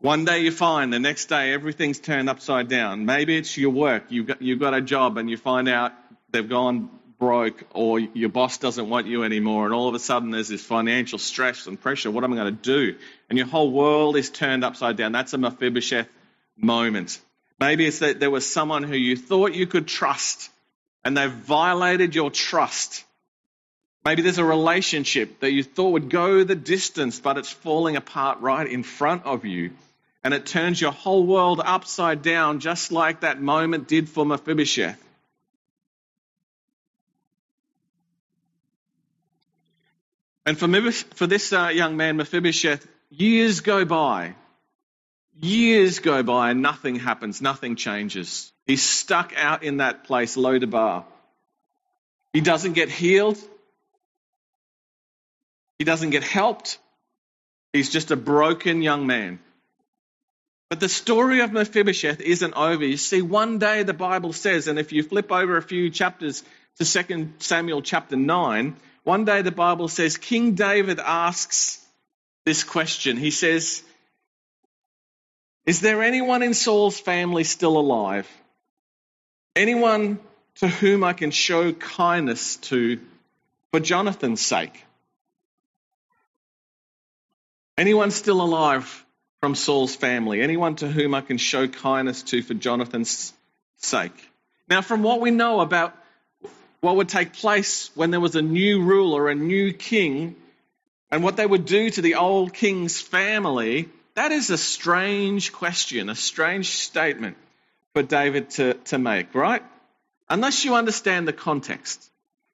One 0.00 0.24
day 0.24 0.40
you're 0.40 0.52
fine, 0.52 0.90
the 0.90 1.00
next 1.00 1.26
day 1.26 1.52
everything's 1.52 1.98
turned 1.98 2.28
upside 2.28 2.68
down. 2.68 3.04
Maybe 3.04 3.36
it's 3.36 3.56
your 3.56 3.70
work. 3.70 4.04
You've 4.10 4.26
got, 4.26 4.42
you've 4.42 4.60
got 4.60 4.74
a 4.74 4.80
job 4.80 5.18
and 5.18 5.28
you 5.28 5.36
find 5.36 5.68
out 5.68 5.92
they've 6.30 6.48
gone 6.48 6.90
broke 7.18 7.64
or 7.74 7.98
your 7.98 8.28
boss 8.28 8.58
doesn't 8.58 8.88
want 8.88 9.08
you 9.08 9.24
anymore 9.24 9.64
and 9.64 9.74
all 9.74 9.88
of 9.88 9.94
a 9.96 9.98
sudden 9.98 10.30
there's 10.30 10.46
this 10.46 10.64
financial 10.64 11.18
stress 11.18 11.66
and 11.66 11.80
pressure. 11.80 12.12
What 12.12 12.22
am 12.22 12.32
I 12.32 12.36
going 12.36 12.56
to 12.56 12.62
do? 12.62 12.96
And 13.28 13.38
your 13.38 13.48
whole 13.48 13.72
world 13.72 14.16
is 14.16 14.30
turned 14.30 14.64
upside 14.64 14.96
down. 14.96 15.10
That's 15.10 15.32
a 15.32 15.38
Mephibosheth 15.38 16.08
moment. 16.58 17.20
Maybe 17.58 17.86
it's 17.86 18.00
that 18.00 18.20
there 18.20 18.30
was 18.30 18.50
someone 18.50 18.82
who 18.82 18.96
you 18.96 19.16
thought 19.16 19.54
you 19.54 19.66
could 19.66 19.86
trust 19.88 20.50
and 21.04 21.16
they've 21.16 21.30
violated 21.30 22.14
your 22.14 22.30
trust. 22.30 23.04
Maybe 24.04 24.22
there's 24.22 24.38
a 24.38 24.44
relationship 24.44 25.40
that 25.40 25.52
you 25.52 25.62
thought 25.62 25.90
would 25.90 26.10
go 26.10 26.44
the 26.44 26.54
distance, 26.54 27.20
but 27.20 27.36
it's 27.36 27.50
falling 27.50 27.96
apart 27.96 28.40
right 28.40 28.66
in 28.66 28.82
front 28.82 29.24
of 29.26 29.44
you. 29.44 29.72
And 30.24 30.34
it 30.34 30.46
turns 30.46 30.80
your 30.80 30.92
whole 30.92 31.24
world 31.24 31.60
upside 31.64 32.22
down, 32.22 32.60
just 32.60 32.92
like 32.92 33.20
that 33.20 33.40
moment 33.40 33.88
did 33.88 34.08
for 34.08 34.26
Mephibosheth. 34.26 35.02
And 40.44 40.58
for, 40.58 40.68
for 41.14 41.26
this 41.26 41.52
uh, 41.52 41.68
young 41.68 41.96
man, 41.96 42.16
Mephibosheth, 42.16 42.86
years 43.10 43.60
go 43.60 43.84
by. 43.84 44.34
Years 45.40 46.00
go 46.00 46.22
by 46.22 46.50
and 46.50 46.62
nothing 46.62 46.96
happens, 46.96 47.40
nothing 47.40 47.76
changes. 47.76 48.52
He's 48.66 48.82
stuck 48.82 49.32
out 49.36 49.62
in 49.62 49.78
that 49.78 50.04
place, 50.04 50.36
Lodabar. 50.36 51.04
He 52.32 52.40
doesn't 52.40 52.72
get 52.72 52.90
healed. 52.90 53.38
He 55.78 55.84
doesn't 55.84 56.10
get 56.10 56.24
helped. 56.24 56.78
He's 57.72 57.90
just 57.90 58.10
a 58.10 58.16
broken 58.16 58.82
young 58.82 59.06
man. 59.06 59.38
But 60.70 60.80
the 60.80 60.88
story 60.88 61.40
of 61.40 61.52
Mephibosheth 61.52 62.20
isn't 62.20 62.54
over. 62.54 62.84
You 62.84 62.96
see, 62.96 63.22
one 63.22 63.58
day 63.58 63.84
the 63.84 63.94
Bible 63.94 64.32
says, 64.32 64.68
and 64.68 64.78
if 64.78 64.92
you 64.92 65.02
flip 65.02 65.32
over 65.32 65.56
a 65.56 65.62
few 65.62 65.88
chapters 65.88 66.42
to 66.78 66.84
2 66.84 67.34
Samuel 67.38 67.80
chapter 67.80 68.16
9, 68.16 68.76
one 69.04 69.24
day 69.24 69.42
the 69.42 69.52
Bible 69.52 69.88
says 69.88 70.18
King 70.18 70.54
David 70.54 71.00
asks 71.00 71.82
this 72.44 72.64
question. 72.64 73.16
He 73.16 73.30
says, 73.30 73.82
Is 75.68 75.82
there 75.82 76.02
anyone 76.02 76.42
in 76.42 76.54
Saul's 76.54 76.98
family 76.98 77.44
still 77.44 77.76
alive? 77.76 78.26
Anyone 79.54 80.18
to 80.60 80.66
whom 80.66 81.04
I 81.04 81.12
can 81.12 81.30
show 81.30 81.74
kindness 81.74 82.56
to 82.68 82.98
for 83.70 83.78
Jonathan's 83.78 84.40
sake? 84.40 84.82
Anyone 87.76 88.12
still 88.12 88.40
alive 88.40 89.04
from 89.40 89.54
Saul's 89.54 89.94
family? 89.94 90.40
Anyone 90.40 90.76
to 90.76 90.88
whom 90.88 91.14
I 91.14 91.20
can 91.20 91.36
show 91.36 91.68
kindness 91.68 92.22
to 92.22 92.40
for 92.40 92.54
Jonathan's 92.54 93.34
sake? 93.76 94.18
Now, 94.70 94.80
from 94.80 95.02
what 95.02 95.20
we 95.20 95.30
know 95.30 95.60
about 95.60 95.94
what 96.80 96.96
would 96.96 97.10
take 97.10 97.34
place 97.34 97.90
when 97.94 98.10
there 98.10 98.20
was 98.20 98.36
a 98.36 98.42
new 98.42 98.80
ruler, 98.80 99.28
a 99.28 99.34
new 99.34 99.74
king, 99.74 100.34
and 101.10 101.22
what 101.22 101.36
they 101.36 101.44
would 101.44 101.66
do 101.66 101.90
to 101.90 102.00
the 102.00 102.14
old 102.14 102.54
king's 102.54 103.02
family, 103.02 103.90
that 104.18 104.32
is 104.32 104.50
a 104.50 104.58
strange 104.58 105.52
question, 105.52 106.08
a 106.08 106.14
strange 106.16 106.70
statement 106.70 107.36
for 107.94 108.02
David 108.02 108.50
to, 108.50 108.74
to 108.74 108.98
make, 108.98 109.32
right? 109.32 109.62
Unless 110.28 110.64
you 110.64 110.74
understand 110.74 111.28
the 111.28 111.32
context, 111.32 112.10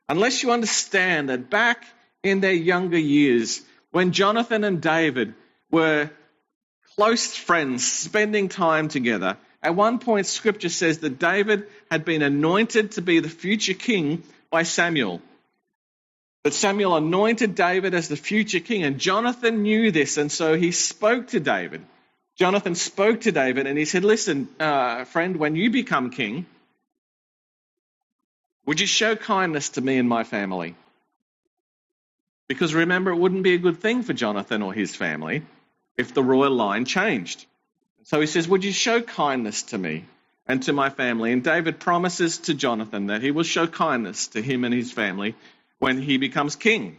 unless 0.07 0.43
you 0.43 0.51
understand 0.51 1.31
that 1.31 1.49
back 1.49 1.87
in 2.23 2.41
their 2.41 2.53
younger 2.53 2.99
years, 2.99 3.63
when 3.93 4.13
Jonathan 4.13 4.63
and 4.63 4.83
David 4.83 5.33
were 5.71 6.11
close 6.97 7.35
friends, 7.35 7.91
spending 7.91 8.51
time 8.51 8.89
together, 8.89 9.39
at 9.63 9.75
one 9.75 10.01
point, 10.01 10.27
scripture 10.27 10.69
says 10.69 10.99
that 10.99 11.19
David 11.19 11.67
had 11.91 12.05
been 12.05 12.21
anointed 12.21 12.93
to 12.93 13.01
be 13.01 13.21
the 13.21 13.31
future 13.31 13.73
king 13.73 14.23
by 14.51 14.65
Samuel. 14.65 15.23
That 16.45 16.55
Samuel 16.55 16.97
anointed 16.97 17.55
David 17.55 17.95
as 17.95 18.09
the 18.09 18.17
future 18.17 18.61
king, 18.61 18.85
and 18.85 18.99
Jonathan 18.99 19.63
knew 19.63 19.91
this, 19.91 20.19
and 20.19 20.31
so 20.31 20.57
he 20.57 20.73
spoke 20.73 21.29
to 21.29 21.41
David. 21.41 21.85
Jonathan 22.37 22.75
spoke 22.75 23.23
to 23.23 23.33
David 23.33 23.67
and 23.67 23.79
he 23.79 23.85
said, 23.85 24.05
Listen, 24.05 24.49
uh, 24.59 25.05
friend, 25.05 25.37
when 25.37 25.55
you 25.55 25.71
become 25.71 26.11
king, 26.11 26.47
would 28.67 28.81
you 28.81 28.87
show 28.87 29.15
kindness 29.15 29.71
to 29.71 29.81
me 29.81 29.99
and 29.99 30.09
my 30.09 30.25
family? 30.25 30.75
Because 32.49 32.75
remember, 32.75 33.11
it 33.11 33.17
wouldn't 33.17 33.45
be 33.45 33.55
a 33.55 33.59
good 33.59 33.81
thing 33.81 34.03
for 34.03 34.13
Jonathan 34.13 34.63
or 34.63 34.73
his 34.73 34.95
family 34.97 35.43
if 35.97 36.13
the 36.13 36.23
royal 36.23 36.53
line 36.53 36.85
changed. 36.85 37.47
So 38.03 38.21
he 38.21 38.27
says, 38.27 38.49
Would 38.49 38.65
you 38.65 38.73
show 38.73 39.01
kindness 39.01 39.63
to 39.65 39.79
me 39.79 40.05
and 40.47 40.63
to 40.65 40.73
my 40.73 40.91
family? 40.91 41.33
And 41.33 41.45
David 41.45 41.79
promises 41.79 42.39
to 42.39 42.55
Jonathan 42.55 43.07
that 43.07 43.23
he 43.23 43.31
will 43.31 43.45
show 43.45 43.69
kindness 43.69 44.29
to 44.29 44.43
him 44.43 44.65
and 44.65 44.75
his 44.75 44.91
family 44.91 45.37
when 45.85 46.01
he 46.01 46.17
becomes 46.17 46.57
king. 46.57 46.99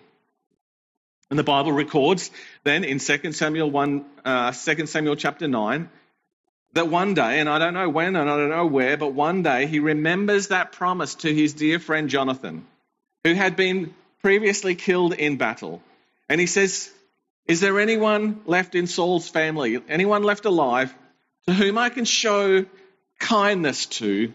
And 1.31 1.39
the 1.39 1.43
Bible 1.43 1.71
records 1.71 2.29
then 2.63 2.83
in 2.83 2.99
2 2.99 3.31
Samuel 3.31 3.71
1, 3.71 4.05
uh, 4.23 4.51
2 4.51 4.85
Samuel 4.85 5.15
chapter 5.15 5.47
9, 5.47 5.89
that 6.73 6.87
one 6.87 7.15
day, 7.15 7.39
and 7.39 7.49
I 7.49 7.57
don't 7.57 7.73
know 7.73 7.89
when 7.89 8.15
and 8.15 8.29
I 8.29 8.37
don't 8.37 8.51
know 8.51 8.67
where, 8.67 8.95
but 8.95 9.13
one 9.13 9.41
day 9.41 9.65
he 9.65 9.79
remembers 9.79 10.49
that 10.49 10.71
promise 10.71 11.15
to 11.15 11.33
his 11.33 11.53
dear 11.53 11.79
friend 11.79 12.09
Jonathan, 12.09 12.67
who 13.23 13.33
had 13.33 13.55
been 13.55 13.95
previously 14.21 14.75
killed 14.75 15.13
in 15.13 15.37
battle. 15.37 15.81
And 16.29 16.39
he 16.39 16.45
says, 16.45 16.91
is 17.47 17.61
there 17.61 17.79
anyone 17.79 18.41
left 18.45 18.75
in 18.75 18.85
Saul's 18.85 19.27
family, 19.27 19.81
anyone 19.89 20.21
left 20.21 20.45
alive, 20.45 20.93
to 21.47 21.53
whom 21.55 21.79
I 21.79 21.89
can 21.89 22.05
show 22.05 22.65
kindness 23.19 23.87
to 23.97 24.31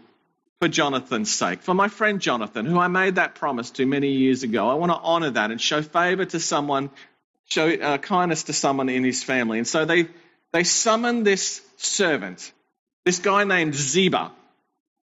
for 0.61 0.69
Jonathan's 0.69 1.33
sake, 1.33 1.63
for 1.63 1.73
my 1.73 1.89
friend 1.89 2.21
Jonathan, 2.21 2.67
who 2.67 2.79
I 2.79 2.89
made 2.89 3.15
that 3.15 3.35
promise 3.35 3.71
to 3.73 3.87
many 3.87 4.13
years 4.13 4.43
ago? 4.43 4.69
I 4.69 4.75
want 4.75 4.93
to 4.93 4.99
honor 4.99 5.31
that 5.31 5.51
and 5.51 5.59
show 5.59 5.81
favor 5.81 6.27
to 6.27 6.39
someone, 6.39 6.91
show 7.49 7.71
uh, 7.71 7.97
kindness 7.97 8.45
to 8.45 8.53
someone 8.53 8.91
in 8.91 9.03
his 9.03 9.25
family. 9.25 9.57
And 9.57 9.67
so 9.67 9.87
they, 9.87 10.09
they 10.53 10.65
summoned 10.65 11.27
this 11.27 11.63
servant, 11.79 12.53
this 13.07 13.21
guy 13.21 13.45
named 13.45 13.75
Ziba, 13.75 14.33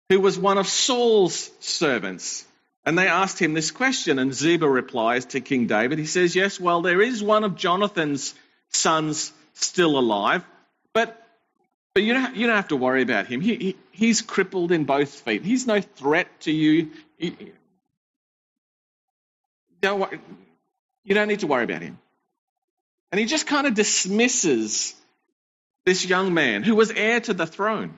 who 0.07 0.21
was 0.21 0.39
one 0.39 0.57
of 0.57 0.65
Saul's 0.65 1.51
servants. 1.59 2.45
And 2.85 2.97
they 2.97 3.07
asked 3.07 3.39
him 3.39 3.53
this 3.53 3.71
question, 3.71 4.19
and 4.19 4.33
Ziba 4.33 4.67
replies 4.67 5.25
to 5.27 5.41
King 5.41 5.67
David. 5.67 5.99
He 5.99 6.05
says, 6.05 6.37
Yes, 6.37 6.57
well, 6.57 6.81
there 6.81 7.01
is 7.01 7.21
one 7.21 7.43
of 7.43 7.57
Jonathan's 7.57 8.33
sons 8.69 9.33
still 9.55 9.99
alive, 9.99 10.43
but, 10.93 11.22
but 11.93 12.03
you, 12.03 12.13
don't, 12.13 12.35
you 12.35 12.47
don't 12.47 12.55
have 12.55 12.69
to 12.69 12.75
worry 12.75 13.01
about 13.01 13.27
him. 13.27 13.41
He, 13.41 13.55
he, 13.55 13.75
he's 13.91 14.21
crippled 14.21 14.71
in 14.71 14.85
both 14.85 15.09
feet. 15.09 15.43
He's 15.43 15.67
no 15.67 15.79
threat 15.81 16.27
to 16.41 16.51
you. 16.51 16.91
He, 17.17 17.53
don't, 19.81 20.21
you 21.03 21.13
don't 21.13 21.27
need 21.27 21.41
to 21.41 21.47
worry 21.47 21.63
about 21.63 21.81
him. 21.81 21.99
And 23.11 23.19
he 23.19 23.25
just 23.25 23.45
kind 23.45 23.67
of 23.67 23.75
dismisses 23.75 24.95
this 25.85 26.05
young 26.05 26.33
man 26.33 26.63
who 26.63 26.75
was 26.75 26.89
heir 26.89 27.19
to 27.19 27.33
the 27.33 27.45
throne. 27.45 27.93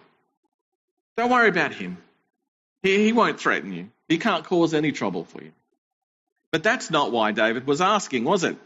Don't 1.15 1.29
worry 1.29 1.47
about 1.47 1.73
him. 1.73 1.97
He, 2.83 3.05
he 3.05 3.13
won't 3.13 3.39
threaten 3.39 3.71
you. 3.71 3.89
He 4.09 4.17
can't 4.17 4.43
cause 4.43 4.73
any 4.73 4.91
trouble 4.91 5.23
for 5.23 5.41
you. 5.41 5.51
But 6.51 6.63
that's 6.63 6.91
not 6.91 7.11
why 7.11 7.31
David 7.31 7.65
was 7.65 7.81
asking, 7.81 8.23
was 8.23 8.43
it? 8.43 8.57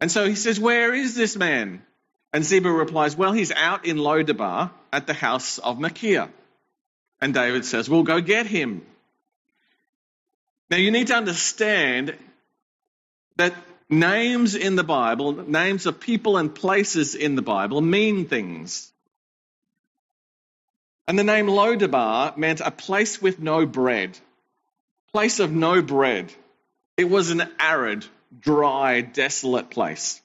And 0.00 0.10
so 0.10 0.26
he 0.26 0.34
says, 0.34 0.60
Where 0.60 0.94
is 0.94 1.14
this 1.14 1.36
man? 1.36 1.82
And 2.32 2.44
Ziba 2.44 2.70
replies, 2.70 3.16
Well, 3.16 3.32
he's 3.32 3.52
out 3.52 3.86
in 3.86 3.96
Lodabar 3.96 4.70
at 4.92 5.06
the 5.06 5.14
house 5.14 5.58
of 5.58 5.78
Machir. 5.78 6.28
And 7.20 7.32
David 7.32 7.64
says, 7.64 7.88
We'll 7.88 8.02
go 8.02 8.20
get 8.20 8.46
him. 8.46 8.84
Now 10.70 10.76
you 10.76 10.90
need 10.90 11.08
to 11.08 11.14
understand 11.14 12.16
that 13.36 13.54
names 13.88 14.54
in 14.54 14.76
the 14.76 14.84
Bible, 14.84 15.32
names 15.32 15.86
of 15.86 16.00
people 16.00 16.36
and 16.36 16.54
places 16.54 17.14
in 17.14 17.36
the 17.36 17.42
Bible, 17.42 17.80
mean 17.80 18.26
things. 18.26 18.92
And 21.06 21.18
the 21.18 21.24
name 21.24 21.46
Lodabar 21.46 22.36
meant 22.36 22.60
a 22.60 22.70
place 22.70 23.22
with 23.22 23.38
no 23.38 23.64
bread 23.64 24.18
place 25.16 25.40
of 25.40 25.50
no 25.50 25.80
bread. 25.80 26.30
It 26.98 27.08
was 27.08 27.30
an 27.30 27.42
arid, 27.58 28.04
dry, 28.38 29.00
desolate 29.00 29.70
place. 29.70 30.20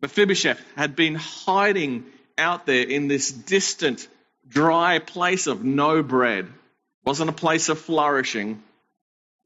Mephibosheth 0.00 0.60
had 0.76 0.94
been 0.94 1.14
hiding 1.16 2.06
out 2.36 2.66
there 2.66 2.82
in 2.86 3.08
this 3.08 3.30
distant, 3.30 4.06
dry 4.48 4.98
place 5.00 5.46
of 5.46 5.64
no 5.64 6.02
bread. 6.02 6.44
It 6.44 6.52
wasn't 7.04 7.30
a 7.30 7.34
place 7.34 7.68
of 7.68 7.80
flourishing, 7.80 8.62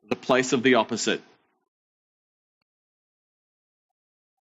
the 0.08 0.16
place 0.16 0.52
of 0.52 0.62
the 0.62 0.74
opposite. 0.74 1.22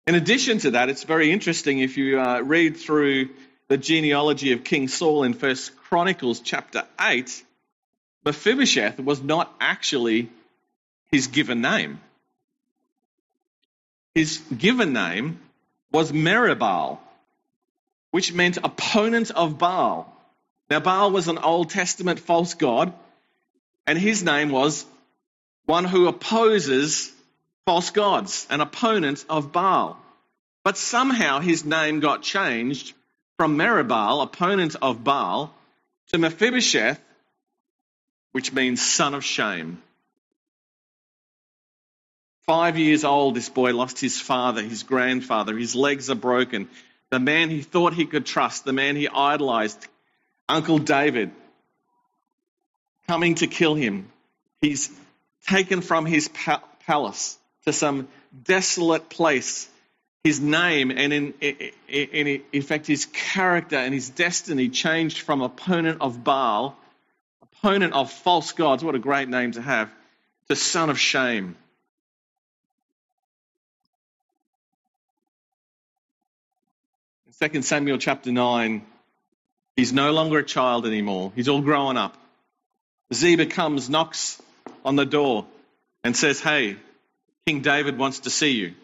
In 0.06 0.14
addition 0.14 0.58
to 0.58 0.72
that, 0.72 0.90
it's 0.90 1.04
very 1.04 1.32
interesting 1.32 1.78
if 1.78 1.96
you 1.96 2.20
uh, 2.20 2.40
read 2.40 2.76
through 2.76 3.30
the 3.68 3.78
genealogy 3.78 4.52
of 4.52 4.62
King 4.62 4.88
Saul 4.88 5.22
in 5.22 5.32
First 5.32 5.74
Chronicles 5.76 6.40
chapter 6.40 6.84
8, 7.00 7.42
Mephibosheth 8.24 9.00
was 9.00 9.22
not 9.22 9.54
actually 9.60 10.28
his 11.10 11.28
given 11.28 11.62
name. 11.62 12.00
His 14.14 14.38
given 14.56 14.92
name 14.92 15.40
was 15.94 16.10
Meribbaal, 16.10 16.98
which 18.10 18.32
meant 18.32 18.56
opponent 18.56 19.30
of 19.30 19.58
Baal. 19.58 20.12
Now, 20.68 20.80
Baal 20.80 21.12
was 21.12 21.28
an 21.28 21.38
Old 21.38 21.70
Testament 21.70 22.18
false 22.18 22.54
god, 22.54 22.92
and 23.86 23.96
his 23.96 24.24
name 24.24 24.50
was 24.50 24.84
one 25.66 25.84
who 25.84 26.08
opposes 26.08 27.12
false 27.64 27.90
gods, 27.90 28.44
an 28.50 28.60
opponent 28.60 29.24
of 29.28 29.52
Baal. 29.52 29.96
But 30.64 30.76
somehow 30.76 31.38
his 31.38 31.64
name 31.64 32.00
got 32.00 32.22
changed 32.22 32.92
from 33.36 33.56
Meribbaal, 33.56 34.24
opponent 34.24 34.74
of 34.82 35.04
Baal, 35.04 35.54
to 36.08 36.18
Mephibosheth, 36.18 37.00
which 38.32 38.52
means 38.52 38.84
son 38.84 39.14
of 39.14 39.24
shame. 39.24 39.80
Five 42.46 42.78
years 42.78 43.04
old, 43.04 43.34
this 43.34 43.48
boy 43.48 43.74
lost 43.74 43.98
his 43.98 44.20
father, 44.20 44.60
his 44.60 44.82
grandfather. 44.82 45.56
His 45.56 45.74
legs 45.74 46.10
are 46.10 46.14
broken. 46.14 46.68
The 47.10 47.18
man 47.18 47.48
he 47.48 47.62
thought 47.62 47.94
he 47.94 48.04
could 48.04 48.26
trust, 48.26 48.64
the 48.64 48.72
man 48.72 48.96
he 48.96 49.08
idolized, 49.08 49.86
Uncle 50.48 50.78
David, 50.78 51.30
coming 53.06 53.36
to 53.36 53.46
kill 53.46 53.74
him. 53.74 54.10
He's 54.60 54.90
taken 55.46 55.80
from 55.80 56.04
his 56.04 56.28
palace 56.86 57.38
to 57.64 57.72
some 57.72 58.08
desolate 58.42 59.08
place. 59.08 59.68
His 60.22 60.40
name 60.40 60.90
and 60.90 61.12
in, 61.12 61.34
in, 61.88 62.42
in 62.52 62.62
fact 62.62 62.86
his 62.86 63.06
character 63.06 63.76
and 63.76 63.92
his 63.92 64.10
destiny 64.10 64.68
changed 64.70 65.20
from 65.20 65.40
opponent 65.40 66.00
of 66.00 66.24
Baal, 66.24 66.76
opponent 67.42 67.92
of 67.94 68.10
false 68.10 68.52
gods, 68.52 68.82
what 68.82 68.94
a 68.94 68.98
great 68.98 69.28
name 69.28 69.52
to 69.52 69.62
have, 69.62 69.90
to 70.48 70.56
son 70.56 70.90
of 70.90 70.98
shame. 70.98 71.56
2 77.40 77.62
Samuel 77.62 77.98
chapter 77.98 78.30
9, 78.30 78.84
he's 79.76 79.92
no 79.92 80.12
longer 80.12 80.38
a 80.38 80.44
child 80.44 80.86
anymore. 80.86 81.32
He's 81.34 81.48
all 81.48 81.62
grown 81.62 81.96
up. 81.96 82.16
Ziba 83.12 83.46
comes, 83.46 83.90
knocks 83.90 84.40
on 84.84 84.96
the 84.96 85.04
door, 85.04 85.46
and 86.02 86.16
says, 86.16 86.40
Hey, 86.40 86.76
King 87.46 87.60
David 87.60 87.98
wants 87.98 88.20
to 88.20 88.30
see 88.30 88.52
you. 88.52 88.74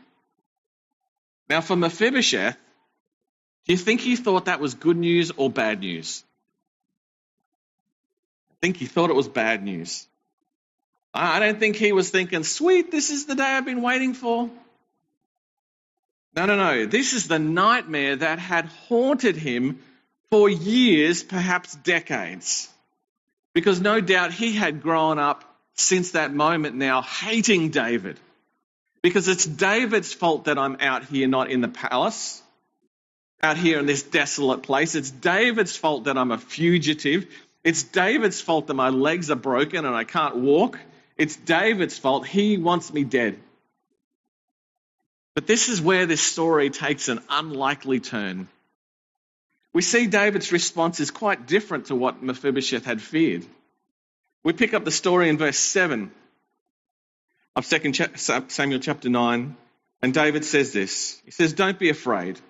Now, 1.49 1.61
for 1.61 1.77
Mephibosheth, 1.77 2.57
do 3.67 3.73
you 3.73 3.79
think 3.79 4.01
he 4.01 4.17
thought 4.17 4.47
that 4.47 4.61
was 4.61 4.75
good 4.75 4.97
news 4.97 5.31
or 5.37 5.51
bad 5.51 5.81
news? 5.81 6.25
I 8.51 8.55
think 8.61 8.77
he 8.77 8.87
thought 8.87 9.11
it 9.11 9.17
was 9.17 9.29
bad 9.29 9.63
news. 9.63 10.07
I 11.13 11.41
don't 11.41 11.59
think 11.59 11.77
he 11.77 11.93
was 11.93 12.11
thinking, 12.11 12.45
sweet, 12.45 12.91
this 12.91 13.11
is 13.11 13.27
the 13.27 13.35
day 13.35 13.43
I've 13.43 13.65
been 13.65 13.83
waiting 13.83 14.15
for. 14.15 14.49
No, 16.35 16.47
no, 16.47 16.57
no. 16.57 16.87
This 16.87 17.13
is 17.13 17.27
the 17.27 17.39
nightmare 17.39 18.17
that 18.17 18.39
had 18.39 18.67
haunted 18.67 19.37
him 19.37 19.81
for 20.31 20.49
years, 20.49 21.23
perhaps 21.23 21.75
decades. 21.75 22.69
Because 23.53 23.81
no 23.81 24.01
doubt 24.01 24.33
he 24.33 24.53
had 24.53 24.81
grown 24.83 25.19
up 25.19 25.45
since 25.75 26.13
that 26.13 26.33
moment 26.33 26.77
now 26.77 27.03
hating 27.03 27.71
David. 27.71 28.19
Because 29.03 29.27
it's 29.29 29.45
David's 29.45 30.13
fault 30.13 30.45
that 30.45 30.59
I'm 30.59 30.77
out 30.81 31.05
here, 31.05 31.27
not 31.27 31.51
in 31.51 31.63
the 31.63 31.69
palace, 31.69 32.43
out 33.43 33.57
here 33.57 33.81
in 33.81 33.87
this 33.87 34.03
desolate 34.03 34.63
place. 34.63 34.95
It's 34.95 35.11
David's 35.11 35.77
fault 35.77 36.05
that 36.05 36.19
I'm 36.19 36.31
a 36.31 36.39
fugitive. 36.39 37.27
It's 37.65 37.83
David's 37.83 38.41
fault 38.41 38.69
that 38.69 38.75
my 38.75 38.91
legs 38.91 39.31
are 39.31 39.37
broken 39.37 39.85
and 39.85 39.97
I 39.97 40.05
can't 40.05 40.37
walk. 40.37 40.79
It's 41.17 41.35
David's 41.35 41.99
fault. 41.99 42.27
He 42.27 42.57
wants 42.57 42.93
me 42.93 43.05
dead. 43.05 43.39
But 45.35 45.47
this 45.47 45.69
is 45.69 45.81
where 45.81 46.07
this 46.07 46.21
story 46.21 46.71
takes 46.71 47.09
an 47.09 47.21
unlikely 47.29 48.01
turn. 48.01 48.49
We 49.73 49.83
see 49.83 50.07
David's 50.07 50.51
response 50.53 50.99
is 50.99 51.11
quite 51.11 51.47
different 51.47 51.87
to 51.87 51.95
what 51.95 52.23
Mephibosheth 52.23 52.85
had 52.85 53.01
feared. 53.01 53.47
We 54.43 54.53
pick 54.53 54.75
up 54.75 54.85
the 54.85 54.91
story 54.91 55.29
in 55.29 55.39
verse 55.39 55.59
7 55.59 56.11
of 57.55 57.69
2 57.69 57.93
Samuel 58.49 58.81
chapter 58.81 59.09
9, 59.09 59.57
and 60.03 60.15
David 60.15 60.45
says 60.45 60.73
this. 60.73 61.21
He 61.25 61.31
says, 61.31 61.53
Don't 61.53 61.79
be 61.79 61.91
afraid. 61.91 62.41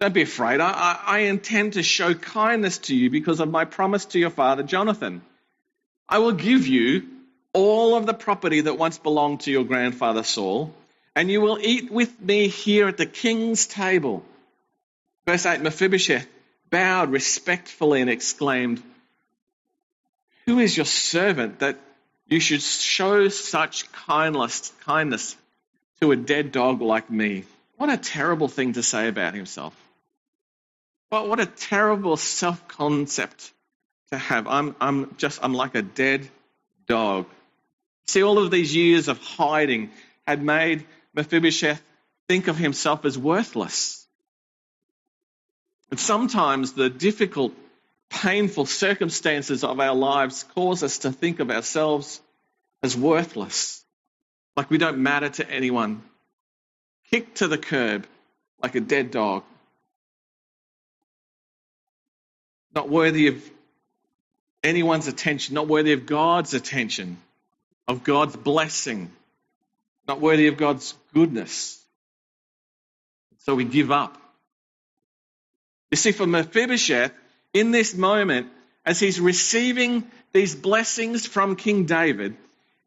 Don't 0.00 0.14
be 0.14 0.22
afraid. 0.22 0.60
I, 0.60 0.70
I, 0.70 1.00
I, 1.06 1.18
intend 1.20 1.74
to 1.74 1.82
show 1.82 2.14
kindness 2.14 2.78
to 2.78 2.96
you 2.96 3.10
because 3.10 3.38
of 3.38 3.50
my 3.50 3.66
promise 3.66 4.06
to 4.06 4.18
your 4.18 4.30
father 4.30 4.62
Jonathan. 4.62 5.20
I 6.08 6.18
will 6.18 6.32
give 6.32 6.66
you 6.66 7.06
all 7.52 7.94
of 7.94 8.06
the 8.06 8.14
property 8.14 8.62
that 8.62 8.78
once 8.78 8.96
belonged 8.96 9.40
to 9.40 9.50
your 9.50 9.64
grandfather 9.64 10.22
Saul, 10.22 10.74
and 11.16 11.30
you 11.30 11.40
will 11.40 11.58
eat 11.60 11.90
with 11.90 12.20
me 12.20 12.48
here 12.48 12.88
at 12.88 12.96
the 12.96 13.06
king's 13.06 13.66
table. 13.66 14.24
Verse 15.26 15.46
8 15.46 15.60
Mephibosheth 15.60 16.26
bowed 16.70 17.10
respectfully 17.10 18.00
and 18.00 18.10
exclaimed, 18.10 18.82
Who 20.46 20.58
is 20.58 20.76
your 20.76 20.86
servant 20.86 21.60
that 21.60 21.78
you 22.30 22.38
should 22.38 22.62
show 22.62 23.28
such 23.28 23.90
kindness, 23.90 24.72
kindness 24.84 25.36
to 26.00 26.12
a 26.12 26.16
dead 26.16 26.52
dog 26.52 26.80
like 26.80 27.10
me. 27.10 27.44
What 27.76 27.90
a 27.90 27.96
terrible 27.96 28.46
thing 28.46 28.74
to 28.74 28.82
say 28.82 29.08
about 29.08 29.34
himself. 29.34 29.74
What, 31.08 31.28
what 31.28 31.40
a 31.40 31.46
terrible 31.46 32.16
self 32.16 32.68
concept 32.68 33.52
to 34.12 34.18
have. 34.18 34.46
I'm, 34.46 34.76
I'm 34.80 35.14
just, 35.16 35.40
I'm 35.42 35.54
like 35.54 35.74
a 35.74 35.82
dead 35.82 36.28
dog. 36.86 37.26
See, 38.06 38.22
all 38.22 38.38
of 38.38 38.50
these 38.50 38.74
years 38.74 39.08
of 39.08 39.18
hiding 39.18 39.90
had 40.24 40.42
made 40.42 40.86
Mephibosheth 41.14 41.82
think 42.28 42.48
of 42.48 42.56
himself 42.56 43.04
as 43.04 43.18
worthless. 43.18 44.06
And 45.90 45.98
sometimes 45.98 46.72
the 46.72 46.88
difficult 46.88 47.52
painful 48.08 48.66
circumstances 48.66 49.64
of 49.64 49.80
our 49.80 49.94
lives 49.94 50.44
cause 50.54 50.82
us 50.82 50.98
to 50.98 51.12
think 51.12 51.40
of 51.40 51.50
ourselves 51.50 52.20
as 52.82 52.96
worthless, 52.96 53.84
like 54.56 54.70
we 54.70 54.78
don't 54.78 54.98
matter 54.98 55.28
to 55.28 55.50
anyone, 55.50 56.02
kicked 57.10 57.38
to 57.38 57.48
the 57.48 57.58
curb 57.58 58.06
like 58.62 58.74
a 58.74 58.80
dead 58.80 59.10
dog, 59.10 59.44
not 62.74 62.88
worthy 62.88 63.28
of 63.28 63.50
anyone's 64.62 65.08
attention, 65.08 65.54
not 65.54 65.68
worthy 65.68 65.92
of 65.92 66.06
God's 66.06 66.54
attention, 66.54 67.18
of 67.88 68.04
God's 68.04 68.36
blessing, 68.36 69.10
not 70.10 70.20
worthy 70.20 70.48
of 70.48 70.56
God's 70.56 70.92
goodness. 71.14 71.80
So 73.44 73.54
we 73.54 73.64
give 73.64 73.92
up. 73.92 74.18
You 75.92 75.96
see, 75.96 76.10
for 76.10 76.26
Mephibosheth, 76.26 77.12
in 77.54 77.70
this 77.70 77.94
moment, 77.94 78.48
as 78.84 78.98
he's 78.98 79.20
receiving 79.20 80.04
these 80.32 80.56
blessings 80.56 81.26
from 81.26 81.54
King 81.54 81.86
David, 81.86 82.36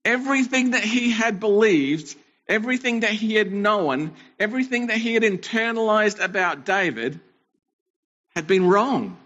everything 0.04 0.72
that 0.72 0.84
he 0.84 1.12
had 1.12 1.40
believed, 1.40 2.14
everything 2.46 3.00
that 3.02 3.12
he 3.12 3.36
had 3.36 3.54
known, 3.54 4.12
everything 4.38 4.88
that 4.88 4.98
he 4.98 5.14
had 5.14 5.24
internalized 5.24 6.22
about 6.22 6.66
David 6.66 7.22
had 8.36 8.48
been 8.48 8.68
wrong. 8.68 9.18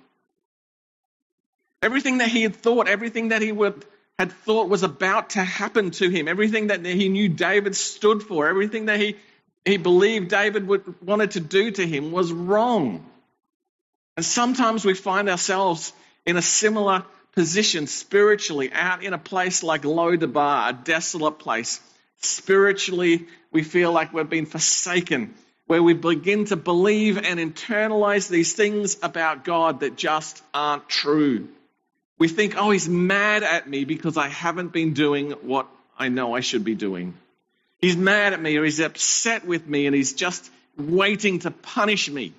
Everything 1.82 2.20
that 2.20 2.30
he 2.30 2.44
had 2.44 2.56
thought, 2.56 2.88
everything 2.88 3.30
that 3.30 3.42
he 3.42 3.52
would, 3.52 3.84
had 4.18 4.32
thought 4.32 4.68
was 4.68 4.84
about 4.84 5.32
to 5.32 5.44
happen 5.44 5.92
to 5.92 6.10
him, 6.10 6.28
everything 6.28 6.68
that 6.68 6.84
he 6.84 7.10
knew 7.10 7.30
David 7.30 7.76
stood 7.76 8.24
for, 8.24 8.48
everything 8.48 8.88
that 8.88 9.00
he, 9.00 9.16
he 9.64 9.78
believed 9.78 10.30
David 10.30 10.68
would, 10.68 11.02
wanted 11.06 11.32
to 11.32 11.40
do 11.40 11.70
to 11.72 11.86
him 11.86 12.12
was 12.12 12.32
wrong. 12.32 13.06
And 14.16 14.26
sometimes 14.26 14.84
we 14.84 14.96
find 14.96 15.30
ourselves 15.30 15.94
in 16.26 16.36
a 16.36 16.42
similar 16.42 17.06
position 17.34 17.86
spiritually, 17.86 18.72
out 18.74 19.04
in 19.04 19.14
a 19.14 19.20
place 19.20 19.62
like 19.62 19.84
Lodabar, 19.84 20.70
a 20.70 20.74
desolate 20.74 21.38
place. 21.38 21.80
Spiritually, 22.20 23.28
we 23.52 23.62
feel 23.62 23.92
like 23.92 24.12
we've 24.12 24.28
been 24.28 24.48
forsaken, 24.48 25.36
where 25.68 25.84
we 25.84 25.94
begin 25.94 26.46
to 26.46 26.56
believe 26.56 27.20
and 27.20 27.40
internalize 27.40 28.28
these 28.28 28.54
things 28.54 28.98
about 29.04 29.46
God 29.46 29.82
that 29.82 29.96
just 29.96 30.42
aren't 30.52 30.90
true. 30.90 31.50
We 32.18 32.28
think, 32.28 32.56
oh, 32.58 32.72
he's 32.72 32.90
mad 32.90 33.44
at 33.44 33.70
me 33.70 33.86
because 33.86 34.18
I 34.18 34.28
haven't 34.28 34.74
been 34.74 34.94
doing 34.94 35.32
what 35.32 35.68
I 35.98 36.10
know 36.10 36.36
I 36.36 36.40
should 36.40 36.64
be 36.64 36.76
doing. 36.76 37.14
He's 37.80 37.96
mad 37.96 38.34
at 38.34 38.42
me 38.42 38.58
or 38.58 38.64
he's 38.64 38.80
upset 38.80 39.46
with 39.46 39.68
me 39.68 39.86
and 39.86 39.96
he's 39.96 40.14
just 40.14 40.50
waiting 40.78 41.40
to 41.40 41.52
punish 41.52 42.10
me. 42.10 42.34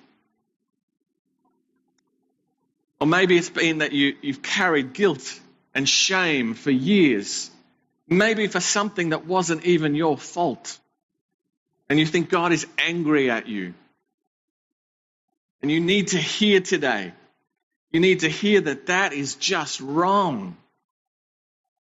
Or 2.99 3.07
maybe 3.07 3.37
it's 3.37 3.49
been 3.49 3.77
that 3.77 3.93
you, 3.93 4.15
you've 4.21 4.41
carried 4.41 4.93
guilt 4.93 5.39
and 5.73 5.87
shame 5.87 6.53
for 6.53 6.71
years, 6.71 7.49
maybe 8.07 8.47
for 8.47 8.59
something 8.59 9.09
that 9.09 9.25
wasn't 9.25 9.65
even 9.65 9.95
your 9.95 10.17
fault. 10.17 10.77
and 11.89 11.99
you 11.99 12.05
think 12.05 12.29
God 12.29 12.51
is 12.51 12.67
angry 12.77 13.31
at 13.31 13.47
you. 13.47 13.73
And 15.61 15.71
you 15.71 15.79
need 15.79 16.09
to 16.09 16.17
hear 16.17 16.59
today, 16.61 17.13
you 17.91 17.99
need 17.99 18.21
to 18.21 18.29
hear 18.29 18.61
that 18.61 18.87
that 18.87 19.13
is 19.13 19.35
just 19.35 19.81
wrong. 19.81 20.57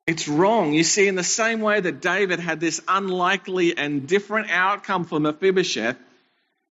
It's 0.06 0.28
wrong. 0.28 0.74
You 0.74 0.84
see, 0.84 1.08
in 1.08 1.16
the 1.16 1.24
same 1.24 1.62
way 1.62 1.80
that 1.80 2.02
David 2.02 2.40
had 2.40 2.60
this 2.60 2.82
unlikely 2.88 3.78
and 3.78 4.06
different 4.08 4.52
outcome 4.52 5.06
for 5.06 5.20
Mephibosheth, 5.20 5.98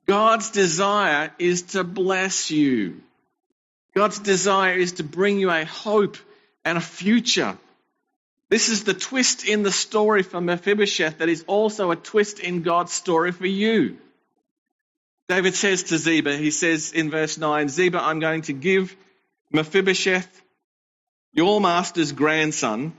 God's 0.07 0.51
desire 0.51 1.33
is 1.39 1.63
to 1.63 1.85
bless 1.85 2.51
you. 2.51 3.01
God's 3.95 4.19
desire 4.19 4.75
is 4.75 4.93
to 4.93 5.05
bring 5.05 5.39
you 5.39 5.51
a 5.51 5.65
hope 5.65 6.17
and 6.65 6.77
a 6.77 6.83
future. 6.83 7.57
This 8.51 8.69
is 8.69 8.85
the 8.85 8.95
twist 8.95 9.47
in 9.47 9.63
the 9.63 9.73
story 9.73 10.23
for 10.23 10.41
Mephibosheth 10.41 11.19
that 11.19 11.31
is 11.31 11.45
also 11.47 11.91
a 11.91 11.97
twist 11.97 12.39
in 12.39 12.63
God's 12.63 12.93
story 12.93 13.33
for 13.33 13.47
you. 13.47 13.97
David 15.29 15.55
says 15.55 15.85
to 15.85 15.97
Ziba, 15.97 16.37
he 16.37 16.51
says 16.51 16.93
in 16.93 17.11
verse 17.11 17.39
9, 17.39 17.71
Ziba, 17.71 17.99
I'm 18.03 18.21
going 18.21 18.43
to 18.43 18.53
give 18.53 18.95
Mephibosheth, 19.53 20.43
your 21.33 21.61
master's 21.61 22.13
grandson, 22.13 22.93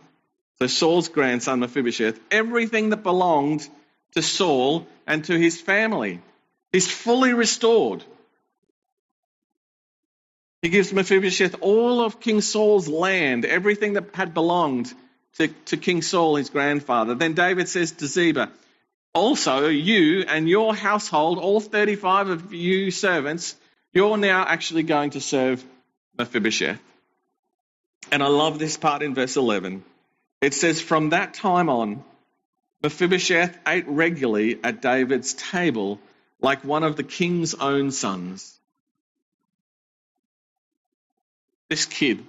so 0.59 0.67
Saul's 0.67 1.09
grandson 1.09 1.59
Mephibosheth, 1.59 2.19
everything 2.31 2.89
that 2.89 3.03
belonged 3.03 3.67
to 4.13 4.21
Saul 4.21 4.87
and 5.07 5.25
to 5.25 5.37
his 5.37 5.59
family. 5.59 6.21
He's 6.71 6.89
fully 6.89 7.33
restored. 7.33 8.03
He 10.61 10.69
gives 10.69 10.93
Mephibosheth 10.93 11.55
all 11.61 12.01
of 12.01 12.19
King 12.19 12.41
Saul's 12.41 12.87
land, 12.87 13.45
everything 13.45 13.93
that 13.93 14.15
had 14.15 14.33
belonged 14.33 14.93
to, 15.37 15.49
to 15.65 15.77
King 15.77 16.01
Saul, 16.01 16.35
his 16.37 16.49
grandfather. 16.49 17.15
Then 17.15 17.33
David 17.33 17.67
says 17.67 17.91
to 17.93 18.07
Ziba, 18.07 18.51
Also, 19.13 19.67
you 19.67 20.21
and 20.21 20.47
your 20.47 20.73
household, 20.73 21.39
all 21.39 21.59
35 21.59 22.29
of 22.29 22.53
you 22.53 22.91
servants, 22.91 23.55
you're 23.91 24.17
now 24.17 24.45
actually 24.47 24.83
going 24.83 25.11
to 25.11 25.21
serve 25.21 25.63
Mephibosheth. 26.17 26.79
And 28.11 28.21
I 28.21 28.27
love 28.27 28.59
this 28.59 28.77
part 28.77 29.01
in 29.01 29.15
verse 29.15 29.37
11. 29.37 29.83
It 30.41 30.53
says, 30.53 30.81
From 30.81 31.09
that 31.09 31.33
time 31.33 31.69
on, 31.69 32.03
Mephibosheth 32.83 33.57
ate 33.65 33.87
regularly 33.87 34.59
at 34.63 34.81
David's 34.81 35.33
table 35.33 35.99
like 36.41 36.63
one 36.65 36.83
of 36.83 36.97
the 36.97 37.03
king's 37.03 37.53
own 37.55 37.91
sons. 37.91 38.59
This 41.69 41.85
kid, 41.85 42.23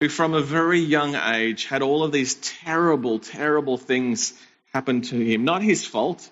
who 0.00 0.08
from 0.08 0.34
a 0.34 0.42
very 0.42 0.80
young 0.80 1.14
age 1.14 1.64
had 1.64 1.80
all 1.80 2.04
of 2.04 2.12
these 2.12 2.34
terrible, 2.34 3.18
terrible 3.18 3.78
things 3.78 4.34
happen 4.72 5.00
to 5.02 5.16
him, 5.18 5.44
not 5.44 5.62
his 5.62 5.86
fault, 5.86 6.30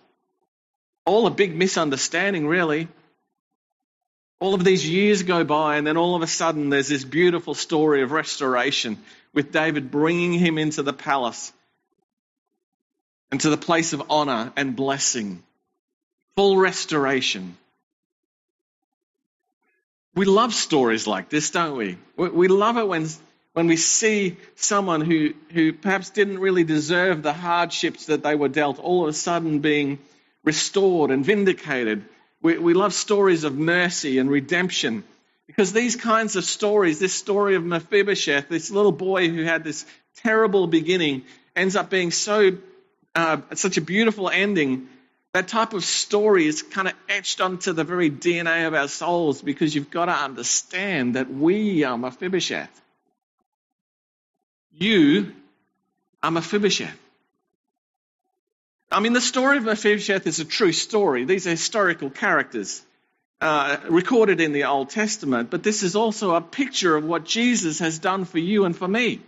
all 1.07 1.27
a 1.27 1.31
big 1.31 1.57
misunderstanding, 1.57 2.47
really. 2.47 2.89
All 4.41 4.55
of 4.55 4.65
these 4.65 4.89
years 4.89 5.23
go 5.23 5.45
by, 5.45 5.77
and 5.77 5.87
then 5.87 5.99
all 5.99 6.17
of 6.17 6.23
a 6.23 6.27
sudden, 6.27 6.71
there's 6.71 6.89
this 6.89 7.05
beautiful 7.05 7.55
story 7.55 8.03
of 8.03 8.11
restoration 8.11 8.99
with 9.35 9.53
David 9.53 9.91
bringing 9.91 10.33
him 10.33 10.57
into 10.57 10.83
the 10.83 10.95
palace 10.95 11.53
and 13.31 13.41
to 13.43 13.51
the 13.51 13.59
place 13.59 13.93
of 13.93 14.03
honor 14.09 14.51
and 14.57 14.75
blessing. 14.75 15.43
Full 16.37 16.57
restoration. 16.57 17.57
We 20.15 20.25
love 20.25 20.55
stories 20.55 21.07
like 21.07 21.29
this, 21.29 21.51
don't 21.51 21.77
we? 21.77 21.99
We 22.17 22.49
love 22.49 22.79
it 22.79 22.89
when, 22.89 23.09
when 23.53 23.67
we 23.67 23.77
see 23.77 24.39
someone 24.57 25.03
who, 25.03 25.35
who 25.53 25.75
perhaps 25.75 26.11
didn't 26.11 26.39
really 26.39 26.65
deserve 26.65 27.23
the 27.23 27.35
hardships 27.35 28.07
that 28.07 28.23
they 28.23 28.35
were 28.35 28.49
dealt 28.49 28.79
all 28.79 29.03
of 29.03 29.11
a 29.11 29.13
sudden 29.13 29.61
being 29.61 29.99
restored 30.45 31.11
and 31.11 31.25
vindicated. 31.25 32.05
We, 32.43 32.59
we 32.59 32.75
love 32.75 32.95
stories 32.95 33.45
of 33.45 33.57
mercy 33.57 34.19
and 34.19 34.31
redemption. 34.31 35.05
Because 35.47 35.73
these 35.73 35.97
kinds 35.97 36.37
of 36.37 36.45
stories, 36.45 36.99
this 36.99 37.15
story 37.15 37.57
of 37.57 37.65
Mephibosheth, 37.65 38.49
this 38.49 38.71
little 38.71 38.93
boy 38.93 39.29
who 39.29 39.43
had 39.43 39.65
this 39.65 39.85
terrible 40.23 40.67
beginning, 40.67 41.23
ends 41.57 41.77
up 41.77 41.91
being 41.91 42.13
so 42.13 42.57
uh, 43.15 43.39
such 43.55 43.77
a 43.77 43.81
beautiful 43.81 44.31
ending. 44.31 44.89
That 45.33 45.49
type 45.49 45.75
of 45.75 45.85
story 45.85 46.47
is 46.47 46.63
kind 46.63 46.89
of 46.89 46.95
etched 47.09 47.41
onto 47.41 47.73
the 47.73 47.85
very 47.85 48.11
DNA 48.11 48.67
of 48.67 48.75
our 48.75 48.89
souls 48.89 49.43
because 49.43 49.75
you've 49.75 49.91
got 49.91 50.07
to 50.07 50.13
understand 50.13 51.17
that 51.17 51.33
we 51.33 51.85
are 51.85 51.99
Mephibosheth. 51.99 52.81
You 54.73 55.33
are 56.23 56.31
Mephibosheth. 56.31 56.97
I 58.91 59.01
mean, 59.01 59.13
the 59.13 59.21
story 59.21 59.57
of 59.57 59.65
Mephibosheth 59.65 60.27
is 60.27 60.41
a 60.41 60.45
true 60.45 60.73
story. 60.73 61.25
These 61.25 61.47
are 61.47 61.51
historical 61.51 62.11
characters 62.11 62.83
uh, 63.41 63.77
recorded 63.89 64.41
in 64.41 64.53
the 64.53 64.65
Old 64.65 64.91
Testament, 64.91 65.49
but 65.49 65.63
this 65.63 65.83
is 65.83 65.95
also 65.95 66.35
a 66.35 66.41
picture 66.41 66.97
of 66.97 67.05
what 67.05 67.25
Jesus 67.25 67.79
has 67.79 67.99
done 67.99 68.25
for 68.25 68.39
you 68.39 68.65
and 68.65 68.77
for 68.77 68.89
me. 68.89 69.21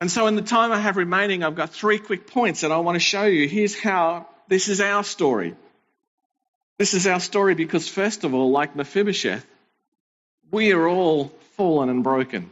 And 0.00 0.10
so, 0.10 0.26
in 0.26 0.34
the 0.34 0.42
time 0.42 0.72
I 0.72 0.80
have 0.80 0.96
remaining, 0.96 1.44
I've 1.44 1.54
got 1.54 1.70
three 1.70 1.98
quick 1.98 2.26
points 2.26 2.62
that 2.62 2.72
I 2.72 2.78
want 2.78 2.96
to 2.96 3.00
show 3.00 3.22
you. 3.22 3.46
Here's 3.46 3.78
how 3.78 4.26
this 4.48 4.66
is 4.66 4.80
our 4.80 5.04
story. 5.04 5.54
This 6.78 6.94
is 6.94 7.06
our 7.06 7.20
story 7.20 7.54
because, 7.54 7.86
first 7.86 8.24
of 8.24 8.34
all, 8.34 8.50
like 8.50 8.74
Mephibosheth, 8.74 9.46
we 10.50 10.72
are 10.72 10.88
all 10.88 11.28
fallen 11.56 11.88
and 11.88 12.02
broken. 12.02 12.50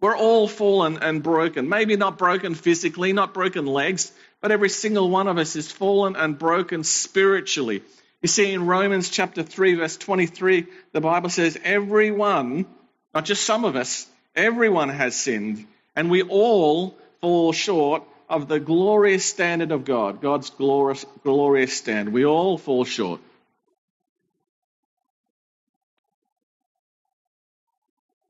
We're 0.00 0.16
all 0.16 0.48
fallen 0.48 0.98
and 1.02 1.22
broken. 1.22 1.68
Maybe 1.68 1.96
not 1.96 2.16
broken 2.16 2.54
physically, 2.54 3.12
not 3.12 3.34
broken 3.34 3.66
legs, 3.66 4.12
but 4.46 4.52
every 4.52 4.68
single 4.68 5.10
one 5.10 5.26
of 5.26 5.38
us 5.38 5.56
is 5.56 5.72
fallen 5.72 6.14
and 6.14 6.38
broken 6.38 6.84
spiritually. 6.84 7.82
You 8.22 8.28
see, 8.28 8.52
in 8.52 8.64
Romans 8.64 9.10
chapter 9.10 9.42
3, 9.42 9.74
verse 9.74 9.96
23, 9.96 10.68
the 10.92 11.00
Bible 11.00 11.30
says, 11.30 11.58
Everyone, 11.64 12.64
not 13.12 13.24
just 13.24 13.42
some 13.42 13.64
of 13.64 13.74
us, 13.74 14.06
everyone 14.36 14.88
has 14.90 15.16
sinned, 15.16 15.66
and 15.96 16.08
we 16.08 16.22
all 16.22 16.96
fall 17.20 17.52
short 17.52 18.04
of 18.28 18.46
the 18.46 18.60
glorious 18.60 19.24
standard 19.24 19.72
of 19.72 19.84
God, 19.84 20.20
God's 20.22 20.50
glorious, 20.50 21.04
glorious 21.24 21.76
standard. 21.76 22.14
We 22.14 22.24
all 22.24 22.56
fall 22.56 22.84
short. 22.84 23.20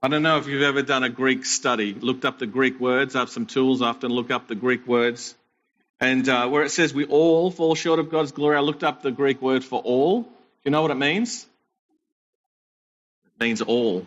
I 0.03 0.09
don't 0.09 0.23
know 0.23 0.39
if 0.39 0.47
you've 0.47 0.63
ever 0.63 0.81
done 0.81 1.05
a 1.05 1.11
Greek 1.11 1.45
study, 1.45 1.93
looked 1.93 2.25
up 2.25 2.39
the 2.39 2.47
Greek 2.47 2.81
words. 2.81 3.15
I 3.15 3.19
have 3.19 3.29
some 3.29 3.45
tools 3.45 3.83
I 3.83 3.89
often 3.89 4.11
look 4.11 4.31
up 4.31 4.49
the 4.49 4.55
Greek 4.55 4.87
words. 4.87 5.35
And 6.01 6.29
uh, 6.29 6.49
where 6.49 6.63
it 6.63 6.71
says 6.71 6.93
we 6.93 7.07
all 7.07 7.51
fall 7.51 7.75
short 7.75 7.99
of 7.99 8.11
God's 8.11 8.33
glory, 8.33 8.57
I 8.57 8.61
looked 8.61 8.85
up 8.85 9.03
the 9.03 9.11
Greek 9.11 9.41
word 9.41 9.65
for 9.65 9.81
all. 9.81 10.23
Do 10.23 10.29
you 10.65 10.71
know 10.71 10.83
what 10.83 10.91
it 10.91 10.97
means? 10.97 11.47
It 13.25 13.43
means 13.43 13.63
all. 13.63 14.07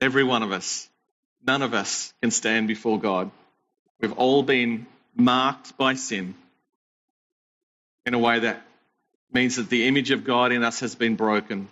Every 0.00 0.24
one 0.24 0.42
of 0.42 0.52
us. 0.52 0.88
None 1.44 1.62
of 1.62 1.74
us 1.74 2.14
can 2.22 2.30
stand 2.30 2.68
before 2.68 3.00
God. 3.00 3.30
We've 4.00 4.12
all 4.12 4.42
been 4.42 4.86
marked 5.14 5.76
by 5.76 5.94
sin 5.94 6.34
in 8.06 8.14
a 8.14 8.18
way 8.18 8.40
that 8.40 8.62
means 9.32 9.56
that 9.56 9.68
the 9.68 9.86
image 9.86 10.10
of 10.10 10.24
God 10.24 10.52
in 10.52 10.62
us 10.62 10.80
has 10.80 10.94
been 10.94 11.16
broken. 11.16 11.68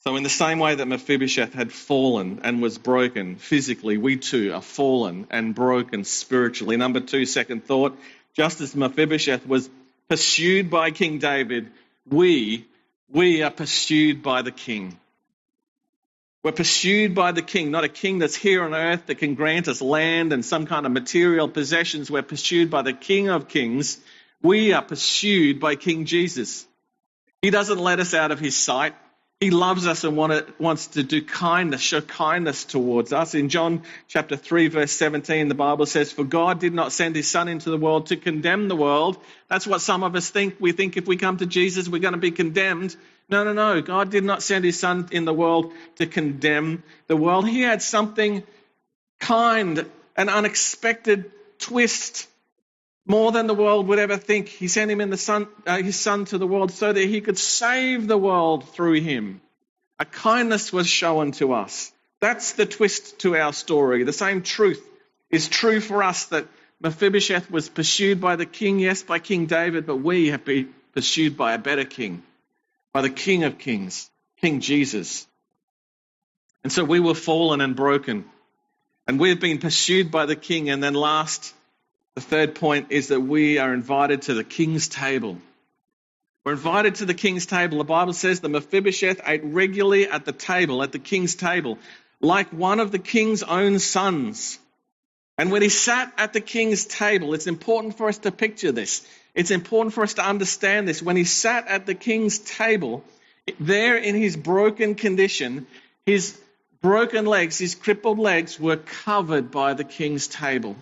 So, 0.00 0.16
in 0.16 0.22
the 0.22 0.28
same 0.28 0.58
way 0.60 0.76
that 0.76 0.86
Mephibosheth 0.86 1.54
had 1.54 1.72
fallen 1.72 2.40
and 2.44 2.62
was 2.62 2.78
broken 2.78 3.36
physically, 3.36 3.98
we 3.98 4.16
too 4.16 4.52
are 4.54 4.62
fallen 4.62 5.26
and 5.30 5.54
broken 5.54 6.04
spiritually. 6.04 6.76
Number 6.76 7.00
two, 7.00 7.26
second 7.26 7.64
thought, 7.64 7.98
just 8.36 8.60
as 8.60 8.76
Mephibosheth 8.76 9.46
was 9.46 9.68
pursued 10.08 10.70
by 10.70 10.92
King 10.92 11.18
David, 11.18 11.70
we, 12.08 12.64
we 13.10 13.42
are 13.42 13.50
pursued 13.50 14.22
by 14.22 14.42
the 14.42 14.52
king. 14.52 14.98
We're 16.44 16.52
pursued 16.52 17.16
by 17.16 17.32
the 17.32 17.42
king, 17.42 17.72
not 17.72 17.82
a 17.82 17.88
king 17.88 18.20
that's 18.20 18.36
here 18.36 18.62
on 18.62 18.72
earth 18.72 19.06
that 19.06 19.16
can 19.16 19.34
grant 19.34 19.66
us 19.66 19.82
land 19.82 20.32
and 20.32 20.44
some 20.44 20.66
kind 20.66 20.86
of 20.86 20.92
material 20.92 21.48
possessions. 21.48 22.10
We're 22.10 22.22
pursued 22.22 22.70
by 22.70 22.82
the 22.82 22.92
king 22.92 23.28
of 23.28 23.48
kings. 23.48 23.98
We 24.40 24.72
are 24.72 24.82
pursued 24.82 25.58
by 25.58 25.74
King 25.74 26.04
Jesus. 26.04 26.64
He 27.42 27.50
doesn't 27.50 27.78
let 27.78 27.98
us 27.98 28.14
out 28.14 28.30
of 28.30 28.38
his 28.38 28.56
sight. 28.56 28.94
He 29.40 29.50
loves 29.50 29.86
us 29.86 30.02
and 30.02 30.16
wants 30.16 30.88
to 30.88 31.04
do 31.04 31.22
kindness, 31.22 31.80
show 31.80 32.00
kindness 32.00 32.64
towards 32.64 33.12
us. 33.12 33.36
In 33.36 33.48
John 33.48 33.82
chapter 34.08 34.34
3, 34.36 34.66
verse 34.66 34.90
17, 34.90 35.46
the 35.46 35.54
Bible 35.54 35.86
says, 35.86 36.10
For 36.10 36.24
God 36.24 36.58
did 36.58 36.74
not 36.74 36.90
send 36.90 37.14
his 37.14 37.30
Son 37.30 37.46
into 37.46 37.70
the 37.70 37.76
world 37.76 38.06
to 38.06 38.16
condemn 38.16 38.66
the 38.66 38.74
world. 38.74 39.16
That's 39.46 39.64
what 39.64 39.80
some 39.80 40.02
of 40.02 40.16
us 40.16 40.28
think. 40.28 40.56
We 40.58 40.72
think 40.72 40.96
if 40.96 41.06
we 41.06 41.16
come 41.16 41.36
to 41.36 41.46
Jesus, 41.46 41.88
we're 41.88 42.00
going 42.00 42.14
to 42.14 42.18
be 42.18 42.32
condemned. 42.32 42.96
No, 43.28 43.44
no, 43.44 43.52
no. 43.52 43.80
God 43.80 44.10
did 44.10 44.24
not 44.24 44.42
send 44.42 44.64
his 44.64 44.80
Son 44.80 45.08
in 45.12 45.24
the 45.24 45.34
world 45.34 45.72
to 45.96 46.06
condemn 46.06 46.82
the 47.06 47.16
world. 47.16 47.46
He 47.46 47.60
had 47.60 47.80
something 47.80 48.42
kind, 49.20 49.88
an 50.16 50.28
unexpected 50.28 51.30
twist 51.60 52.26
more 53.08 53.32
than 53.32 53.46
the 53.46 53.54
world 53.54 53.88
would 53.88 53.98
ever 53.98 54.18
think. 54.18 54.48
He 54.48 54.68
sent 54.68 54.90
him 54.90 55.00
in 55.00 55.10
the 55.10 55.16
son, 55.16 55.48
uh, 55.66 55.82
his 55.82 55.98
son 55.98 56.26
to 56.26 56.38
the 56.38 56.46
world 56.46 56.70
so 56.70 56.92
that 56.92 57.04
he 57.04 57.20
could 57.20 57.38
save 57.38 58.06
the 58.06 58.18
world 58.18 58.68
through 58.68 59.00
him. 59.00 59.40
A 59.98 60.04
kindness 60.04 60.72
was 60.72 60.86
shown 60.86 61.32
to 61.32 61.54
us. 61.54 61.90
That's 62.20 62.52
the 62.52 62.66
twist 62.66 63.20
to 63.20 63.36
our 63.36 63.52
story. 63.52 64.04
The 64.04 64.12
same 64.12 64.42
truth 64.42 64.86
is 65.30 65.48
true 65.48 65.80
for 65.80 66.02
us 66.02 66.26
that 66.26 66.46
Mephibosheth 66.80 67.50
was 67.50 67.68
pursued 67.68 68.20
by 68.20 68.36
the 68.36 68.46
king, 68.46 68.78
yes, 68.78 69.02
by 69.02 69.18
King 69.18 69.46
David, 69.46 69.86
but 69.86 69.96
we 69.96 70.28
have 70.28 70.44
been 70.44 70.72
pursued 70.92 71.36
by 71.36 71.54
a 71.54 71.58
better 71.58 71.84
king, 71.84 72.22
by 72.92 73.02
the 73.02 73.10
King 73.10 73.44
of 73.44 73.58
Kings, 73.58 74.10
King 74.40 74.60
Jesus. 74.60 75.26
And 76.62 76.72
so 76.72 76.84
we 76.84 77.00
were 77.00 77.14
fallen 77.14 77.60
and 77.60 77.74
broken. 77.74 78.24
And 79.06 79.18
we 79.18 79.30
have 79.30 79.40
been 79.40 79.58
pursued 79.58 80.10
by 80.10 80.26
the 80.26 80.36
king. 80.36 80.68
And 80.68 80.82
then, 80.82 80.94
last, 80.94 81.54
the 82.18 82.24
third 82.24 82.56
point 82.56 82.88
is 82.90 83.08
that 83.08 83.20
we 83.20 83.58
are 83.58 83.72
invited 83.72 84.22
to 84.22 84.34
the 84.34 84.42
king's 84.42 84.88
table. 84.88 85.38
We're 86.44 86.52
invited 86.52 86.96
to 86.96 87.06
the 87.06 87.14
king's 87.14 87.46
table. 87.46 87.78
The 87.78 87.84
Bible 87.84 88.12
says 88.12 88.40
that 88.40 88.48
Mephibosheth 88.48 89.20
ate 89.24 89.44
regularly 89.44 90.08
at 90.08 90.24
the 90.24 90.32
table, 90.32 90.82
at 90.82 90.90
the 90.90 90.98
king's 90.98 91.36
table, 91.36 91.78
like 92.20 92.48
one 92.48 92.80
of 92.80 92.90
the 92.90 92.98
king's 92.98 93.44
own 93.44 93.78
sons. 93.78 94.58
And 95.36 95.52
when 95.52 95.62
he 95.62 95.68
sat 95.68 96.12
at 96.18 96.32
the 96.32 96.40
king's 96.40 96.86
table, 96.86 97.34
it's 97.34 97.46
important 97.46 97.96
for 97.96 98.08
us 98.08 98.18
to 98.18 98.32
picture 98.32 98.72
this. 98.72 99.06
It's 99.32 99.52
important 99.52 99.94
for 99.94 100.02
us 100.02 100.14
to 100.14 100.26
understand 100.26 100.88
this. 100.88 101.00
When 101.00 101.16
he 101.16 101.22
sat 101.22 101.68
at 101.68 101.86
the 101.86 101.94
king's 101.94 102.40
table, 102.40 103.04
there 103.60 103.96
in 103.96 104.16
his 104.16 104.36
broken 104.36 104.96
condition, 104.96 105.68
his 106.04 106.36
broken 106.82 107.26
legs, 107.26 107.58
his 107.58 107.76
crippled 107.76 108.18
legs 108.18 108.58
were 108.58 108.76
covered 108.76 109.52
by 109.52 109.74
the 109.74 109.84
king's 109.84 110.26
table. 110.26 110.74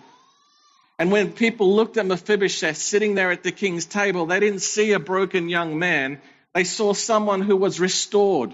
And 0.99 1.11
when 1.11 1.31
people 1.31 1.75
looked 1.75 1.97
at 1.97 2.05
Mephibosheth 2.05 2.77
sitting 2.77 3.15
there 3.15 3.31
at 3.31 3.43
the 3.43 3.51
king's 3.51 3.85
table, 3.85 4.25
they 4.25 4.39
didn't 4.39 4.61
see 4.61 4.93
a 4.93 4.99
broken 4.99 5.47
young 5.47 5.77
man. 5.77 6.21
They 6.53 6.63
saw 6.63 6.93
someone 6.93 7.41
who 7.41 7.55
was 7.55 7.79
restored, 7.79 8.53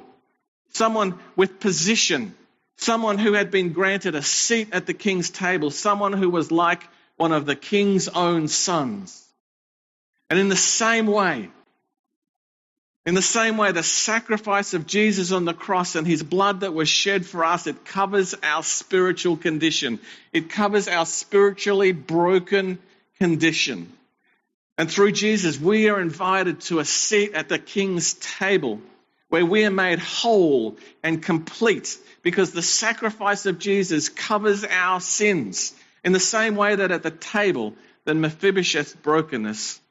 someone 0.71 1.19
with 1.35 1.61
position, 1.61 2.35
someone 2.77 3.17
who 3.17 3.33
had 3.33 3.49
been 3.49 3.71
granted 3.71 4.15
a 4.15 4.21
seat 4.21 4.69
at 4.73 4.85
the 4.85 4.93
king's 4.93 5.29
table, 5.29 5.71
someone 5.71 6.11
who 6.13 6.29
was 6.29 6.51
like 6.51 6.83
one 7.15 7.31
of 7.31 7.45
the 7.45 7.55
king's 7.55 8.09
own 8.09 8.49
sons. 8.49 9.25
And 10.29 10.37
in 10.37 10.49
the 10.49 10.55
same 10.55 11.07
way, 11.07 11.49
in 13.05 13.15
the 13.15 13.21
same 13.21 13.57
way, 13.57 13.71
the 13.73 13.83
sacrifice 13.83 14.73
of 14.73 14.87
Jesus 14.87 15.33
on 15.33 15.43
the 15.43 15.53
cross 15.53 15.95
and 15.95 16.07
his 16.07 16.23
blood 16.23 16.61
that 16.61 16.73
was 16.73 16.87
shed 16.87 17.25
for 17.25 17.43
us, 17.43 17.67
it 17.67 17.83
covers 17.83 18.33
our 18.41 18.63
spiritual 18.63 19.35
condition. 19.35 19.99
It 20.31 20.49
covers 20.49 20.87
our 20.87 21.05
spiritually 21.05 21.91
broken 21.91 22.79
condition. 23.19 23.91
And 24.77 24.89
through 24.89 25.11
Jesus, 25.11 25.59
we 25.59 25.89
are 25.89 25.99
invited 25.99 26.61
to 26.61 26.79
a 26.79 26.85
seat 26.85 27.33
at 27.33 27.49
the 27.49 27.59
king's 27.59 28.13
table 28.13 28.79
where 29.29 29.45
we 29.45 29.65
are 29.65 29.71
made 29.71 29.99
whole 29.99 30.77
and 31.03 31.21
complete 31.21 31.97
because 32.21 32.51
the 32.51 32.61
sacrifice 32.61 33.45
of 33.45 33.59
Jesus 33.59 34.07
covers 34.07 34.63
our 34.63 35.01
sins 35.01 35.73
in 36.03 36.13
the 36.13 36.19
same 36.19 36.55
way 36.55 36.75
that 36.75 36.91
at 36.91 37.03
the 37.03 37.11
table, 37.11 37.73
the 38.05 38.13
Mephibosheth's 38.13 38.93
brokenness 38.93 39.81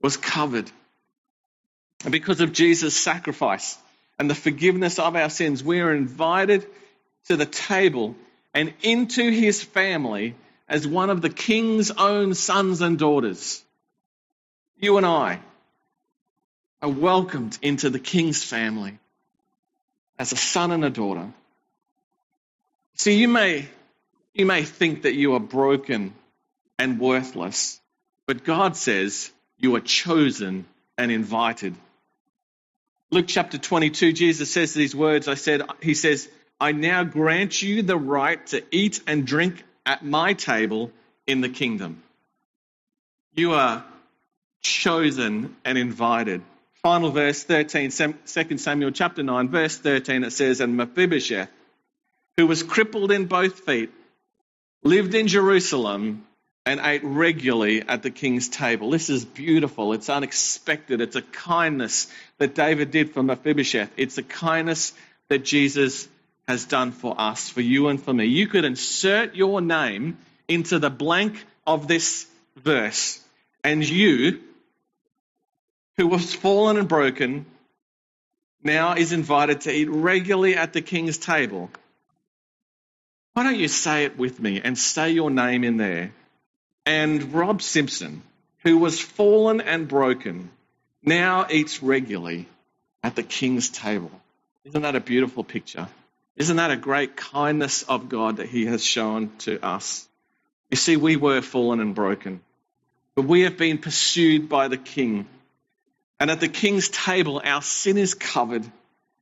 was 0.00 0.16
covered. 0.16 0.70
And 2.04 2.12
because 2.12 2.40
of 2.40 2.52
Jesus' 2.52 2.96
sacrifice 2.96 3.76
and 4.18 4.30
the 4.30 4.34
forgiveness 4.34 4.98
of 4.98 5.16
our 5.16 5.30
sins, 5.30 5.64
we 5.64 5.80
are 5.80 5.92
invited 5.92 6.66
to 7.26 7.36
the 7.36 7.46
table 7.46 8.14
and 8.52 8.72
into 8.82 9.30
his 9.30 9.62
family 9.62 10.34
as 10.68 10.86
one 10.86 11.10
of 11.10 11.22
the 11.22 11.30
king's 11.30 11.90
own 11.90 12.34
sons 12.34 12.82
and 12.82 12.98
daughters. 12.98 13.62
You 14.78 14.98
and 14.98 15.06
I 15.06 15.40
are 16.82 16.90
welcomed 16.90 17.58
into 17.62 17.88
the 17.88 17.98
king's 17.98 18.44
family 18.44 18.98
as 20.18 20.32
a 20.32 20.36
son 20.36 20.70
and 20.70 20.84
a 20.84 20.90
daughter. 20.90 21.32
See, 22.96 23.18
you 23.18 23.28
may, 23.28 23.66
you 24.34 24.46
may 24.46 24.62
think 24.64 25.02
that 25.02 25.14
you 25.14 25.34
are 25.34 25.40
broken 25.40 26.14
and 26.78 27.00
worthless, 27.00 27.80
but 28.26 28.44
God 28.44 28.76
says 28.76 29.30
you 29.58 29.74
are 29.76 29.80
chosen 29.80 30.66
and 30.96 31.10
invited. 31.10 31.74
Luke 33.14 33.26
chapter 33.28 33.58
22, 33.58 34.12
Jesus 34.12 34.50
says 34.50 34.74
these 34.74 34.92
words. 34.92 35.28
I 35.28 35.34
said, 35.34 35.62
He 35.80 35.94
says, 35.94 36.28
I 36.58 36.72
now 36.72 37.04
grant 37.04 37.62
you 37.62 37.82
the 37.82 37.96
right 37.96 38.44
to 38.48 38.60
eat 38.72 39.02
and 39.06 39.24
drink 39.24 39.62
at 39.86 40.04
my 40.04 40.32
table 40.32 40.90
in 41.24 41.40
the 41.40 41.48
kingdom. 41.48 42.02
You 43.36 43.52
are 43.52 43.84
chosen 44.62 45.54
and 45.64 45.78
invited. 45.78 46.42
Final 46.82 47.12
verse 47.12 47.44
13, 47.44 47.92
2 47.92 48.58
Samuel 48.58 48.90
chapter 48.90 49.22
9, 49.22 49.48
verse 49.48 49.76
13, 49.76 50.24
it 50.24 50.32
says, 50.32 50.60
And 50.60 50.76
Mephibosheth, 50.76 51.50
who 52.36 52.48
was 52.48 52.64
crippled 52.64 53.12
in 53.12 53.26
both 53.26 53.60
feet, 53.60 53.92
lived 54.82 55.14
in 55.14 55.28
Jerusalem 55.28 56.26
and 56.66 56.80
ate 56.82 57.02
regularly 57.04 57.82
at 57.82 58.02
the 58.02 58.10
king's 58.10 58.48
table. 58.48 58.90
This 58.90 59.10
is 59.10 59.24
beautiful. 59.24 59.92
It's 59.92 60.08
unexpected. 60.08 61.00
It's 61.00 61.16
a 61.16 61.22
kindness 61.22 62.08
that 62.38 62.54
David 62.54 62.90
did 62.90 63.12
for 63.12 63.22
Mephibosheth. 63.22 63.90
It's 63.96 64.16
a 64.16 64.22
kindness 64.22 64.94
that 65.28 65.44
Jesus 65.44 66.08
has 66.48 66.64
done 66.64 66.92
for 66.92 67.14
us, 67.18 67.48
for 67.50 67.60
you 67.60 67.88
and 67.88 68.02
for 68.02 68.12
me. 68.12 68.26
You 68.26 68.46
could 68.46 68.64
insert 68.64 69.34
your 69.34 69.60
name 69.60 70.16
into 70.48 70.78
the 70.78 70.90
blank 70.90 71.44
of 71.66 71.86
this 71.88 72.26
verse, 72.56 73.20
and 73.62 73.86
you, 73.86 74.40
who 75.96 76.06
was 76.06 76.34
fallen 76.34 76.76
and 76.76 76.88
broken, 76.88 77.46
now 78.62 78.94
is 78.94 79.12
invited 79.12 79.62
to 79.62 79.72
eat 79.72 79.88
regularly 79.90 80.56
at 80.56 80.72
the 80.72 80.82
king's 80.82 81.18
table. 81.18 81.70
Why 83.34 83.42
don't 83.42 83.58
you 83.58 83.68
say 83.68 84.04
it 84.04 84.16
with 84.16 84.38
me 84.40 84.60
and 84.62 84.78
say 84.78 85.10
your 85.10 85.30
name 85.30 85.64
in 85.64 85.76
there? 85.76 86.12
And 86.86 87.32
Rob 87.32 87.62
Simpson, 87.62 88.22
who 88.58 88.78
was 88.78 89.00
fallen 89.00 89.60
and 89.60 89.88
broken, 89.88 90.50
now 91.02 91.46
eats 91.50 91.82
regularly 91.82 92.46
at 93.02 93.16
the 93.16 93.22
king's 93.22 93.70
table. 93.70 94.10
Isn't 94.64 94.82
that 94.82 94.96
a 94.96 95.00
beautiful 95.00 95.44
picture? 95.44 95.88
Isn't 96.36 96.56
that 96.56 96.70
a 96.70 96.76
great 96.76 97.16
kindness 97.16 97.84
of 97.84 98.08
God 98.08 98.38
that 98.38 98.48
He 98.48 98.66
has 98.66 98.84
shown 98.84 99.30
to 99.40 99.64
us? 99.64 100.08
You 100.70 100.76
see, 100.76 100.96
we 100.96 101.16
were 101.16 101.42
fallen 101.42 101.80
and 101.80 101.94
broken, 101.94 102.40
but 103.14 103.22
we 103.22 103.42
have 103.42 103.56
been 103.56 103.78
pursued 103.78 104.48
by 104.48 104.68
the 104.68 104.76
King. 104.76 105.26
And 106.18 106.30
at 106.30 106.40
the 106.40 106.48
King's 106.48 106.88
table, 106.88 107.40
our 107.44 107.62
sin 107.62 107.98
is 107.98 108.14
covered, 108.14 108.64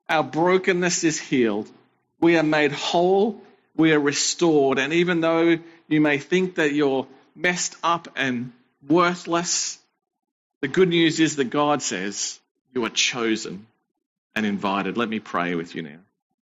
our 0.09 0.22
brokenness 0.22 1.05
is 1.05 1.18
healed, 1.18 1.68
we 2.20 2.38
are 2.38 2.42
made 2.42 2.72
whole, 2.72 3.42
we 3.77 3.92
are 3.92 4.01
restored. 4.01 4.79
And 4.79 4.92
even 4.92 5.20
though 5.20 5.59
you 5.88 6.01
may 6.01 6.18
think 6.18 6.55
that 6.57 6.72
you're 6.72 7.07
messed 7.35 7.77
up 7.83 8.09
and 8.16 8.53
worthless, 8.87 9.79
the 10.61 10.68
good 10.68 10.88
news 10.88 11.21
is 11.21 11.37
that 11.37 11.51
God 11.51 11.83
says 11.83 12.38
you 12.75 12.85
are 12.85 12.90
chosen 12.90 13.66
and 14.35 14.47
invited. 14.47 14.97
Let 14.97 15.09
me 15.09 15.18
pray 15.18 15.55
with 15.55 15.75
you 15.75 15.83
now. 15.83 15.99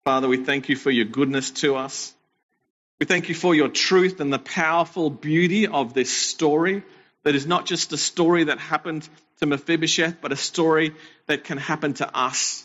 Father, 0.05 0.29
we 0.29 0.45
thank 0.45 0.69
you 0.69 0.77
for 0.77 0.91
your 0.91 1.05
goodness 1.05 1.51
to 1.63 1.77
us. 1.77 2.13
We 2.99 3.07
thank 3.07 3.29
you 3.29 3.35
for 3.35 3.55
your 3.55 3.69
truth 3.69 4.21
and 4.21 4.33
the 4.33 4.39
powerful 4.39 5.11
beauty 5.11 5.67
of 5.67 5.95
this 5.95 6.11
story 6.11 6.83
that 7.25 7.35
is 7.35 7.47
not 7.47 7.67
just 7.67 7.93
a 7.93 7.97
story 7.97 8.45
that 8.45 8.59
happened 8.59 9.09
to 9.39 9.47
Mephibosheth, 9.47 10.21
but 10.21 10.33
a 10.33 10.37
story 10.37 10.95
that 11.27 11.45
can 11.45 11.59
happen 11.59 11.95
to 11.95 12.17
us. 12.17 12.65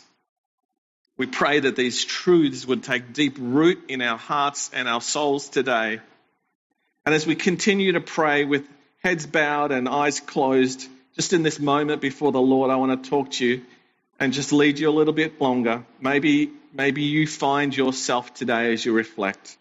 We 1.16 1.26
pray 1.26 1.60
that 1.60 1.74
these 1.74 2.04
truths 2.04 2.66
would 2.66 2.84
take 2.84 3.12
deep 3.12 3.36
root 3.38 3.84
in 3.88 4.02
our 4.02 4.18
hearts 4.18 4.70
and 4.72 4.88
our 4.88 5.00
souls 5.00 5.48
today. 5.48 6.00
And 7.08 7.14
as 7.14 7.26
we 7.26 7.36
continue 7.36 7.92
to 7.92 8.02
pray 8.02 8.44
with 8.44 8.68
heads 9.02 9.24
bowed 9.24 9.72
and 9.72 9.88
eyes 9.88 10.20
closed, 10.20 10.86
just 11.16 11.32
in 11.32 11.42
this 11.42 11.58
moment 11.58 12.02
before 12.02 12.32
the 12.32 12.38
Lord, 12.38 12.70
I 12.70 12.76
want 12.76 13.02
to 13.02 13.08
talk 13.08 13.30
to 13.30 13.46
you 13.46 13.62
and 14.20 14.34
just 14.34 14.52
lead 14.52 14.78
you 14.78 14.90
a 14.90 14.92
little 14.92 15.14
bit 15.14 15.40
longer. 15.40 15.86
Maybe, 16.02 16.50
maybe 16.74 17.04
you 17.04 17.26
find 17.26 17.74
yourself 17.74 18.34
today 18.34 18.74
as 18.74 18.84
you 18.84 18.92
reflect 18.92 19.56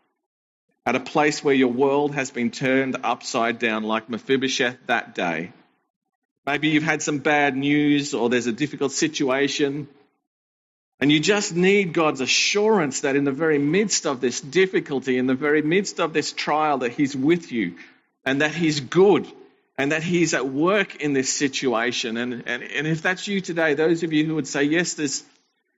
at 0.86 0.98
a 0.98 1.00
place 1.00 1.42
where 1.42 1.54
your 1.54 1.70
world 1.70 2.16
has 2.16 2.32
been 2.32 2.52
turned 2.52 2.98
upside 3.02 3.60
down, 3.60 3.84
like 3.84 4.10
Mephibosheth 4.10 4.76
that 4.88 5.16
day. 5.16 5.54
Maybe 6.46 6.68
you've 6.68 6.84
had 6.84 7.02
some 7.02 7.20
bad 7.20 7.56
news 7.56 8.14
or 8.14 8.28
there's 8.28 8.48
a 8.48 8.52
difficult 8.52 8.92
situation 8.92 9.88
and 11.00 11.12
you 11.12 11.20
just 11.20 11.56
need 11.56 11.94
God's 11.94 12.22
assurance 12.22 13.02
that 13.02 13.16
in 13.16 13.24
the 13.24 13.32
very 13.32 13.60
midst 13.60 14.08
of 14.08 14.20
this 14.20 14.42
difficulty, 14.42 15.18
in 15.18 15.28
the 15.28 15.36
very 15.36 15.62
midst 15.62 16.00
of 16.00 16.12
this 16.12 16.32
trial, 16.32 16.80
that 16.80 16.92
He's 16.92 17.16
with 17.16 17.52
you 17.52 17.76
and 18.26 18.42
that 18.42 18.56
He's 18.56 18.80
good 18.80 19.28
and 19.78 19.92
that 19.92 20.02
He's 20.02 20.34
at 20.34 20.50
work 20.50 20.96
in 20.96 21.14
this 21.14 21.32
situation. 21.32 22.18
And, 22.18 22.44
and, 22.48 22.64
and 22.64 22.88
if 22.88 23.04
that's 23.04 23.28
you 23.28 23.42
today, 23.42 23.76
those 23.76 24.02
of 24.02 24.12
you 24.12 24.26
who 24.26 24.36
would 24.36 24.48
say, 24.48 24.64
Yes, 24.64 24.96
there's, 24.96 25.24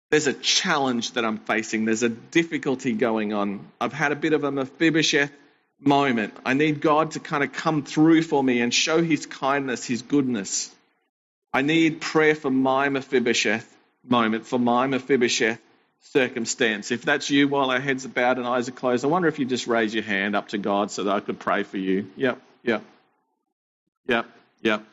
there's 0.10 0.28
a 0.28 0.34
challenge 0.34 1.12
that 1.14 1.26
I'm 1.26 1.38
facing, 1.38 1.84
there's 1.84 2.04
a 2.04 2.10
difficulty 2.10 2.94
going 2.94 3.34
on. 3.34 3.68
I've 3.82 3.94
had 3.94 4.14
a 4.14 4.16
bit 4.16 4.32
of 4.32 4.46
a 4.46 4.52
Mephibosheth 4.52 5.32
moment. 5.82 6.34
I 6.46 6.54
need 6.54 6.80
God 6.80 7.12
to 7.12 7.20
kind 7.20 7.44
of 7.44 7.52
come 7.52 7.84
through 7.84 8.24
for 8.24 8.42
me 8.42 8.62
and 8.62 8.74
show 8.74 9.04
His 9.04 9.26
kindness, 9.26 9.84
His 9.84 10.02
goodness. 10.02 10.74
I 11.52 11.62
need 11.62 12.00
prayer 12.00 12.36
for 12.36 12.50
my 12.50 12.88
Mephibosheth 12.88 13.76
moment 14.10 14.46
for 14.46 14.60
my 14.60 14.88
Mephibosheth 14.88 15.60
circumstance. 16.02 16.92
If 16.92 17.04
that's 17.04 17.30
you 17.30 17.48
while 17.48 17.72
our 17.72 17.80
heads 17.80 18.06
are 18.06 18.10
bowed 18.10 18.38
and 18.38 18.48
eyes 18.48 18.70
are 18.70 18.74
closed, 18.74 19.04
I 19.04 19.08
wonder 19.08 19.28
if 19.28 19.40
you 19.40 19.46
just 19.46 19.68
raise 19.68 19.94
your 19.94 20.04
hand 20.04 20.36
up 20.36 20.50
to 20.50 20.58
God 20.58 20.92
so 20.92 21.04
that 21.04 21.16
I 21.16 21.20
could 21.20 21.40
pray 21.40 21.64
for 21.64 21.78
you. 21.78 22.08
Yep, 22.16 22.42
yep. 22.64 22.84
Yep, 24.08 24.26
yep, 24.64 24.84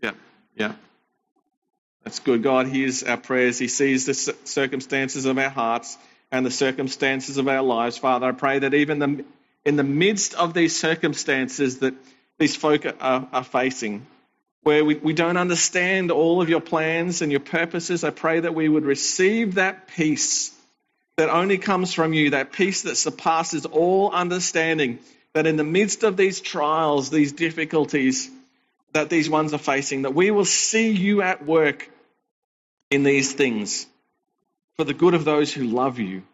yep, 0.00 0.16
yep. 0.56 0.76
That's 2.02 2.20
good. 2.20 2.42
God 2.42 2.66
hears 2.66 3.02
our 3.02 3.18
prayers. 3.18 3.58
He 3.58 3.68
sees 3.68 4.06
the 4.06 4.14
circumstances 4.14 5.26
of 5.26 5.36
our 5.36 5.50
hearts 5.50 5.98
and 6.32 6.46
the 6.46 6.50
circumstances 6.50 7.36
of 7.36 7.46
our 7.46 7.62
lives. 7.62 7.98
Father, 7.98 8.26
I 8.28 8.32
pray 8.32 8.60
that 8.60 8.72
even 8.72 8.98
the, 9.00 9.24
in 9.64 9.76
the 9.76 9.84
midst 9.84 10.34
of 10.34 10.54
these 10.54 10.74
circumstances 10.74 11.80
that 11.80 11.94
these 12.38 12.56
folk 12.56 12.86
are, 12.86 13.28
are 13.32 13.44
facing, 13.44 14.06
where 14.66 14.84
we, 14.84 14.96
we 14.96 15.12
don't 15.12 15.36
understand 15.36 16.10
all 16.10 16.42
of 16.42 16.48
your 16.48 16.60
plans 16.60 17.22
and 17.22 17.30
your 17.30 17.40
purposes, 17.40 18.02
I 18.02 18.10
pray 18.10 18.40
that 18.40 18.52
we 18.52 18.68
would 18.68 18.84
receive 18.84 19.54
that 19.54 19.86
peace 19.86 20.52
that 21.16 21.28
only 21.30 21.56
comes 21.56 21.94
from 21.94 22.12
you, 22.12 22.30
that 22.30 22.50
peace 22.50 22.82
that 22.82 22.96
surpasses 22.96 23.64
all 23.64 24.10
understanding, 24.10 24.98
that 25.34 25.46
in 25.46 25.54
the 25.54 25.62
midst 25.62 26.02
of 26.02 26.16
these 26.16 26.40
trials, 26.40 27.10
these 27.10 27.30
difficulties 27.30 28.28
that 28.92 29.08
these 29.08 29.30
ones 29.30 29.54
are 29.54 29.58
facing, 29.58 30.02
that 30.02 30.16
we 30.16 30.32
will 30.32 30.44
see 30.44 30.90
you 30.90 31.22
at 31.22 31.46
work 31.46 31.88
in 32.90 33.04
these 33.04 33.32
things 33.32 33.86
for 34.76 34.82
the 34.82 34.94
good 34.94 35.14
of 35.14 35.24
those 35.24 35.52
who 35.52 35.62
love 35.62 36.00
you 36.00 36.24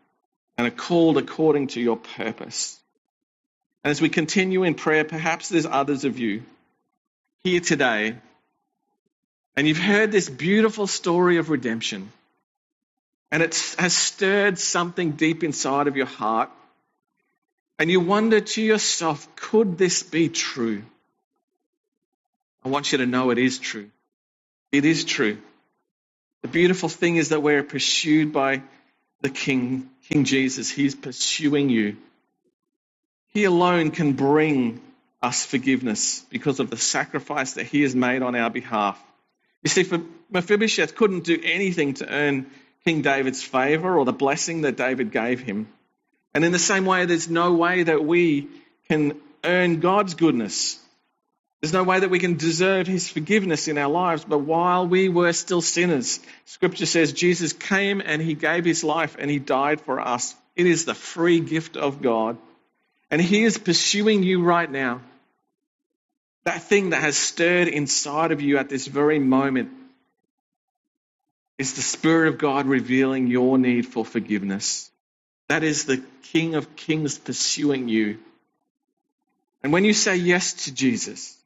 and 0.57 0.67
are 0.67 0.71
called 0.71 1.19
according 1.19 1.67
to 1.67 1.83
your 1.83 1.99
purpose. 1.99 2.81
And 3.85 3.91
as 3.91 4.01
we 4.01 4.09
continue 4.09 4.63
in 4.63 4.73
prayer, 4.73 5.05
perhaps 5.05 5.51
there's 5.51 5.67
others 5.67 6.07
of 6.07 6.19
you 6.19 6.45
here 7.45 7.61
today, 7.61 8.15
and 9.57 9.67
you've 9.67 9.79
heard 9.79 10.13
this 10.13 10.29
beautiful 10.29 10.87
story 10.87 11.39
of 11.39 11.51
redemption, 11.51 12.13
and 13.33 13.43
it 13.43 13.75
has 13.79 13.97
stirred 13.97 14.61
something 14.61 15.13
deep 15.13 15.43
inside 15.43 15.89
of 15.89 15.97
your 15.97 16.07
heart, 16.07 16.51
and 17.81 17.91
you 17.91 17.99
wonder 17.99 18.41
to 18.41 18.63
yourself, 18.63 19.27
could 19.35 19.77
this 19.77 20.05
be 20.05 20.29
true? 20.29 20.85
I 22.65 22.69
want 22.69 22.93
you 22.93 22.99
to 22.99 23.07
know 23.07 23.31
it 23.31 23.39
is 23.39 23.59
true. 23.59 23.91
It 24.71 24.85
is 24.85 25.05
true. 25.05 25.39
The 26.43 26.49
beautiful 26.49 26.89
thing 26.89 27.17
is 27.17 27.31
that 27.31 27.43
we're 27.43 27.65
pursued 27.65 28.33
by 28.33 28.63
the 29.21 29.31
King, 29.31 29.91
King 30.09 30.25
Jesus. 30.25 30.71
He's 30.71 30.95
pursuing 30.95 31.71
you. 31.71 31.97
He 33.29 33.45
alone 33.45 33.91
can 33.91 34.13
bring 34.13 34.81
us 35.23 35.45
forgiveness 35.45 36.25
because 36.31 36.61
of 36.61 36.71
the 36.71 36.77
sacrifice 36.77 37.55
that 37.55 37.67
he 37.67 37.83
has 37.83 37.95
made 37.95 38.23
on 38.23 38.35
our 38.35 38.51
behalf. 38.51 39.03
You 39.63 39.71
see, 39.71 39.87
Mephibosheth 40.31 40.97
couldn't 40.97 41.25
do 41.25 41.39
anything 41.43 41.95
to 41.95 42.09
earn 42.09 42.47
King 42.85 43.03
David's 43.03 43.43
favor 43.43 43.97
or 43.97 44.05
the 44.05 44.13
blessing 44.13 44.63
that 44.63 44.77
David 44.77 45.13
gave 45.13 45.41
him. 45.41 45.69
And 46.35 46.45
in 46.45 46.53
the 46.53 46.59
same 46.59 46.85
way, 46.85 47.05
there's 47.05 47.29
no 47.29 47.55
way 47.55 47.85
that 47.85 48.05
we 48.05 48.49
can 48.89 49.21
earn 49.45 49.81
God's 49.81 50.15
goodness 50.15 50.79
there's 51.63 51.73
no 51.73 51.85
way 51.85 52.01
that 52.01 52.11
we 52.11 52.19
can 52.19 52.37
deserve 52.37 52.89
his 52.89 53.09
forgiveness 53.09 53.69
in 53.69 53.79
our 53.79 53.89
lives, 53.89 54.25
but 54.25 54.39
while 54.39 54.89
we 54.89 55.09
were 55.09 55.33
still 55.33 55.63
sinners, 55.63 56.19
scripture 56.45 56.87
says 56.87 57.13
Jesus 57.13 57.53
came 57.53 58.03
and 58.05 58.21
he 58.21 58.35
gave 58.35 58.65
his 58.65 58.83
life 58.83 59.15
and 59.17 59.31
he 59.31 59.39
died 59.39 59.81
for 59.81 60.01
us. 60.01 60.35
It 60.57 60.67
is 60.67 60.85
the 60.85 60.95
free 60.95 61.39
gift 61.39 61.77
of 61.77 62.03
God. 62.03 62.37
And 63.13 63.23
he 63.23 63.45
is 63.45 63.59
pursuing 63.59 64.25
you 64.25 64.43
right 64.43 64.69
now. 64.69 65.03
That 66.45 66.63
thing 66.63 66.91
that 66.91 67.03
has 67.03 67.17
stirred 67.17 67.69
inside 67.69 68.33
of 68.33 68.41
you 68.41 68.59
at 68.59 68.69
this 68.69 68.87
very 68.87 69.19
moment 69.19 69.71
is 71.59 71.75
the 71.75 71.83
Spirit 71.83 72.29
of 72.29 72.39
God 72.39 72.67
revealing 72.67 73.29
your 73.29 73.59
need 73.59 73.87
for 73.87 74.05
forgiveness. 74.05 74.91
That 75.49 75.63
is 75.63 75.85
the 75.85 76.03
King 76.25 76.55
of 76.55 76.75
Kings 76.75 77.19
pursuing 77.19 77.89
you. 77.89 78.19
And 79.63 79.73
when 79.73 79.85
you 79.85 79.93
say 79.93 80.17
yes 80.17 80.65
to 80.65 80.75
Jesus, 80.75 81.37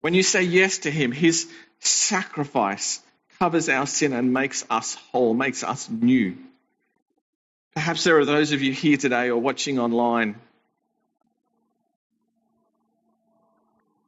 when 0.00 0.14
you 0.14 0.22
say 0.22 0.42
yes 0.42 0.78
to 0.78 0.90
Him, 0.90 1.10
His 1.10 1.50
sacrifice 1.80 3.00
covers 3.38 3.68
our 3.68 3.86
sin 3.86 4.12
and 4.12 4.32
makes 4.32 4.64
us 4.70 4.94
whole, 5.10 5.34
makes 5.34 5.64
us 5.64 5.88
new. 5.90 6.36
Perhaps 7.74 8.04
there 8.04 8.18
are 8.18 8.24
those 8.24 8.52
of 8.52 8.62
you 8.62 8.72
here 8.72 8.96
today 8.96 9.30
or 9.30 9.40
watching 9.40 9.80
online 9.80 10.36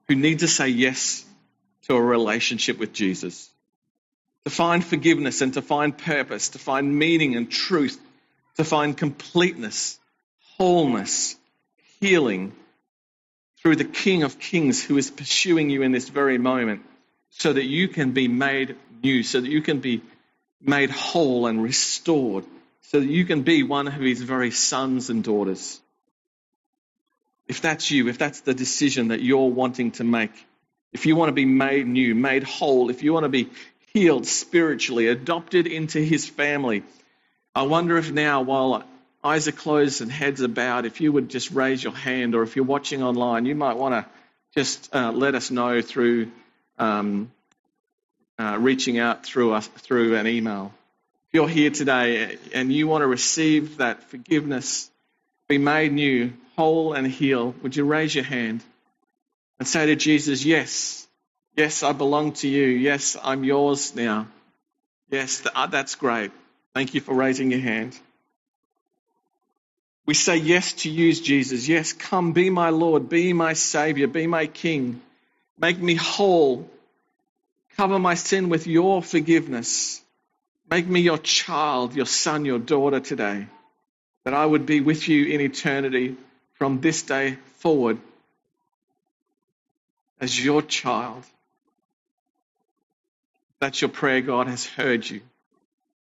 who 0.09 0.15
need 0.15 0.41
to 0.41 0.49
say 0.49 0.69
yes 0.69 1.25
to 1.87 1.95
a 1.95 2.03
relationship 2.03 2.79
with 2.79 2.93
Jesus, 2.93 3.51
to 4.45 4.51
find 4.51 4.85
forgiveness 4.85 5.41
and 5.41 5.55
to 5.55 5.63
find 5.63 5.97
purpose, 5.97 6.51
to 6.51 6.59
find 6.59 6.99
meaning 6.99 7.37
and 7.37 7.51
truth, 7.51 7.99
to 8.57 8.65
find 8.65 8.97
completeness, 8.97 9.99
wholeness, 10.57 11.37
healing, 12.01 12.53
through 13.65 13.77
the 13.77 13.85
King 13.85 14.25
of 14.25 14.39
Kings 14.39 14.85
who 14.85 14.99
is 14.99 15.11
pursuing 15.11 15.71
you 15.71 15.83
in 15.83 15.91
this 15.91 16.11
very 16.11 16.37
moment 16.37 16.83
so 17.31 17.53
that 17.53 17.65
you 17.65 17.89
can 17.89 18.13
be 18.13 18.29
made 18.29 18.77
new, 19.03 19.23
so 19.23 19.41
that 19.41 19.51
you 19.51 19.63
can 19.63 19.81
be 19.81 20.03
made 20.61 20.91
whole 20.91 21.47
and 21.47 21.63
restored, 21.63 22.45
so 22.83 23.01
that 23.01 23.09
you 23.09 23.25
can 23.25 23.43
be 23.43 23.63
one 23.63 23.89
of 23.89 23.95
his 23.95 24.21
very 24.21 24.51
sons 24.51 25.09
and 25.09 25.25
daughters. 25.25 25.81
If 27.47 27.61
that's 27.61 27.91
you, 27.91 28.09
if 28.09 28.19
that's 28.19 28.41
the 28.41 28.55
decision 28.55 29.09
that 29.09 29.21
you're 29.21 29.51
wanting 29.51 29.93
to 29.93 30.05
make, 30.05 30.33
if 30.93 31.07
you 31.07 31.17
want 31.17 31.29
to 31.29 31.35
be 31.35 31.45
made 31.45 31.87
new, 31.87 32.15
made 32.15 32.45
whole, 32.45 32.91
if 32.91 33.03
you 33.03 33.13
want 33.13 33.25
to 33.25 33.29
be 33.29 33.51
healed 33.93 34.27
spiritually, 34.27 35.09
adopted 35.09 35.67
into 35.67 35.99
his 35.99 36.29
family, 36.29 36.83
I 37.55 37.63
wonder 37.63 37.97
if 37.99 38.11
now, 38.11 38.43
while 38.43 38.85
eyes 39.23 39.47
are 39.49 39.53
closed 39.53 40.01
and 40.01 40.11
heads 40.11 40.43
are 40.43 40.49
bowed, 40.49 40.87
if 40.87 41.01
you 41.01 41.13
would 41.13 41.29
just 41.29 41.51
raise 41.51 41.83
your 41.83 41.93
hand, 41.93 42.35
or 42.35 42.43
if 42.43 42.57
you're 42.57 42.65
watching 42.65 43.03
online, 43.03 43.47
you 43.47 43.55
might 43.55 43.77
want 43.77 43.95
to 43.95 44.11
just 44.57 44.95
uh, 44.95 45.13
let 45.13 45.35
us 45.35 45.51
know 45.51 45.83
through 45.83 46.31
um, 46.79 47.31
uh, 48.39 48.57
reaching 48.61 48.99
out 48.99 49.25
through 49.25 49.53
us 49.53 49.67
through 49.67 50.17
an 50.17 50.27
email. 50.27 50.73
If 51.29 51.35
you're 51.35 51.49
here 51.49 51.71
today 51.71 52.39
and 52.53 52.73
you 52.73 52.87
want 52.87 53.03
to 53.03 53.07
receive 53.07 53.79
that 53.79 54.11
forgiveness, 54.11 54.91
be 55.49 55.59
made 55.59 55.93
new, 55.93 56.33
whole 56.57 56.93
and 56.93 57.07
heal, 57.07 57.55
would 57.63 57.77
you 57.77 57.85
raise 57.85 58.15
your 58.15 58.25
hand 58.25 58.63
and 59.59 59.67
say 59.67 59.87
to 59.87 59.97
Jesus, 59.97 60.45
"Yes, 60.45 61.07
yes, 61.57 61.83
I 61.83 61.93
belong 61.93 62.33
to 62.35 62.49
you. 62.49 62.67
Yes, 62.67 63.17
I'm 63.23 63.45
yours 63.45 63.95
now. 63.95 64.29
Yes, 65.11 65.47
uh, 65.55 65.67
that's 65.67 65.95
great. 65.95 66.31
Thank 66.75 66.95
you 66.95 67.01
for 67.01 67.15
raising 67.15 67.51
your 67.51 67.61
hand." 67.61 67.99
We 70.07 70.15
say 70.15 70.37
yes 70.37 70.73
to 70.85 70.91
use 70.91 71.21
Jesus. 71.21 71.67
Yes, 71.67 71.93
come, 71.93 72.33
be 72.33 72.51
my 72.51 72.69
Lord, 72.69 73.09
be 73.09 73.33
my 73.33 73.55
Savior, 73.55 74.07
be 74.07 74.27
my 74.27 74.47
King. 74.47 75.01
Make 75.59 75.79
me 75.81 75.95
whole. 75.95 76.69
Cover 77.77 77.99
my 77.99 78.15
sin 78.15 78.51
with 78.51 78.67
your 78.67 79.03
forgiveness. 79.03 80.03
Make 80.71 80.87
me 80.87 81.01
your 81.01 81.19
child, 81.19 81.95
your 81.95 82.07
son, 82.07 82.45
your 82.45 82.59
daughter 82.59 83.01
today. 83.01 83.47
That 84.25 84.35
I 84.35 84.45
would 84.45 84.67
be 84.67 84.81
with 84.81 85.09
you 85.09 85.27
in 85.27 85.41
eternity 85.41 86.17
from 86.55 86.81
this 86.81 87.03
day 87.03 87.37
forward 87.57 87.99
as 90.21 90.43
your 90.43 90.63
child. 90.63 91.25
That's 93.61 93.81
your 93.81 93.91
prayer. 93.91 94.21
God 94.21 94.47
has 94.47 94.67
heard 94.67 95.09
you 95.09 95.21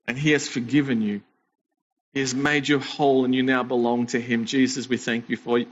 and 0.06 0.18
He 0.18 0.32
has 0.32 0.48
forgiven 0.48 1.02
you. 1.02 1.22
He 2.14 2.20
has 2.20 2.34
made 2.34 2.68
you 2.68 2.78
whole 2.78 3.24
and 3.24 3.34
you 3.34 3.42
now 3.42 3.62
belong 3.62 4.06
to 4.08 4.20
Him. 4.20 4.44
Jesus, 4.44 4.88
we 4.88 4.96
thank 4.96 5.28
you 5.28 5.36
for 5.36 5.64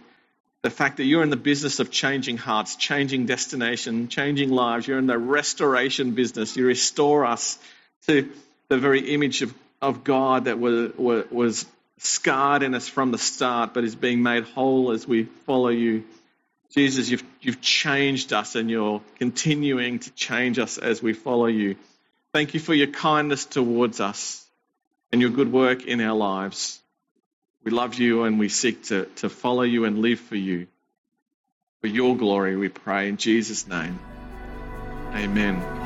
the 0.63 0.71
fact 0.71 0.99
that 0.99 1.05
you're 1.05 1.23
in 1.23 1.31
the 1.31 1.37
business 1.37 1.81
of 1.81 1.91
changing 1.91 2.37
hearts, 2.37 2.77
changing 2.77 3.27
destination, 3.27 4.09
changing 4.09 4.51
lives. 4.51 4.87
You're 4.87 4.99
in 4.99 5.07
the 5.07 5.19
restoration 5.19 6.13
business. 6.13 6.57
You 6.57 6.67
restore 6.67 7.25
us 7.25 7.59
to 8.07 8.31
the 8.69 8.79
very 8.79 9.15
image 9.15 9.43
of, 9.43 9.55
of 9.81 10.05
God 10.05 10.45
that 10.45 10.59
was, 10.59 10.93
was 10.97 11.67
scarred 12.01 12.63
in 12.63 12.75
us 12.75 12.89
from 12.89 13.11
the 13.13 13.19
start, 13.19 13.75
but 13.75 13.85
is 13.85 13.95
being 13.95 14.23
made 14.23 14.45
whole 14.45 14.91
as 14.91 15.07
we 15.07 15.25
follow 15.25 15.69
you. 15.69 16.05
Jesus, 16.71 17.11
you've, 17.11 17.25
you've 17.41 17.61
changed 17.61 18.33
us 18.33 18.55
and 18.55 18.71
you're 18.71 19.03
continuing 19.19 19.99
to 19.99 20.11
change 20.13 20.59
us 20.59 20.79
as 20.79 21.03
we 21.03 21.13
follow 21.13 21.47
you. 21.47 21.77
Thank 22.33 22.55
you 22.55 22.61
for 22.61 22.75
your 22.75 22.87
kindness 22.87 23.45
towards 23.45 24.01
us 24.01 24.47
and 25.13 25.21
your 25.21 25.31
good 25.31 25.53
work 25.53 25.85
in 25.85 26.01
our 26.01 26.17
lives. 26.17 26.81
We 27.65 27.71
love 27.71 27.95
you 27.95 28.23
and 28.23 28.39
we 28.39 28.49
seek 28.49 28.85
to, 28.85 29.07
to 29.17 29.29
follow 29.29 29.63
you 29.63 29.85
and 29.85 29.99
live 29.99 30.21
for 30.21 30.37
you. 30.37 30.69
For 31.83 31.89
your 31.89 32.17
glory, 32.17 32.57
we 32.57 32.69
pray 32.69 33.09
in 33.09 33.17
Jesus' 33.17 33.67
name. 33.67 33.99
Amen. 35.13 35.80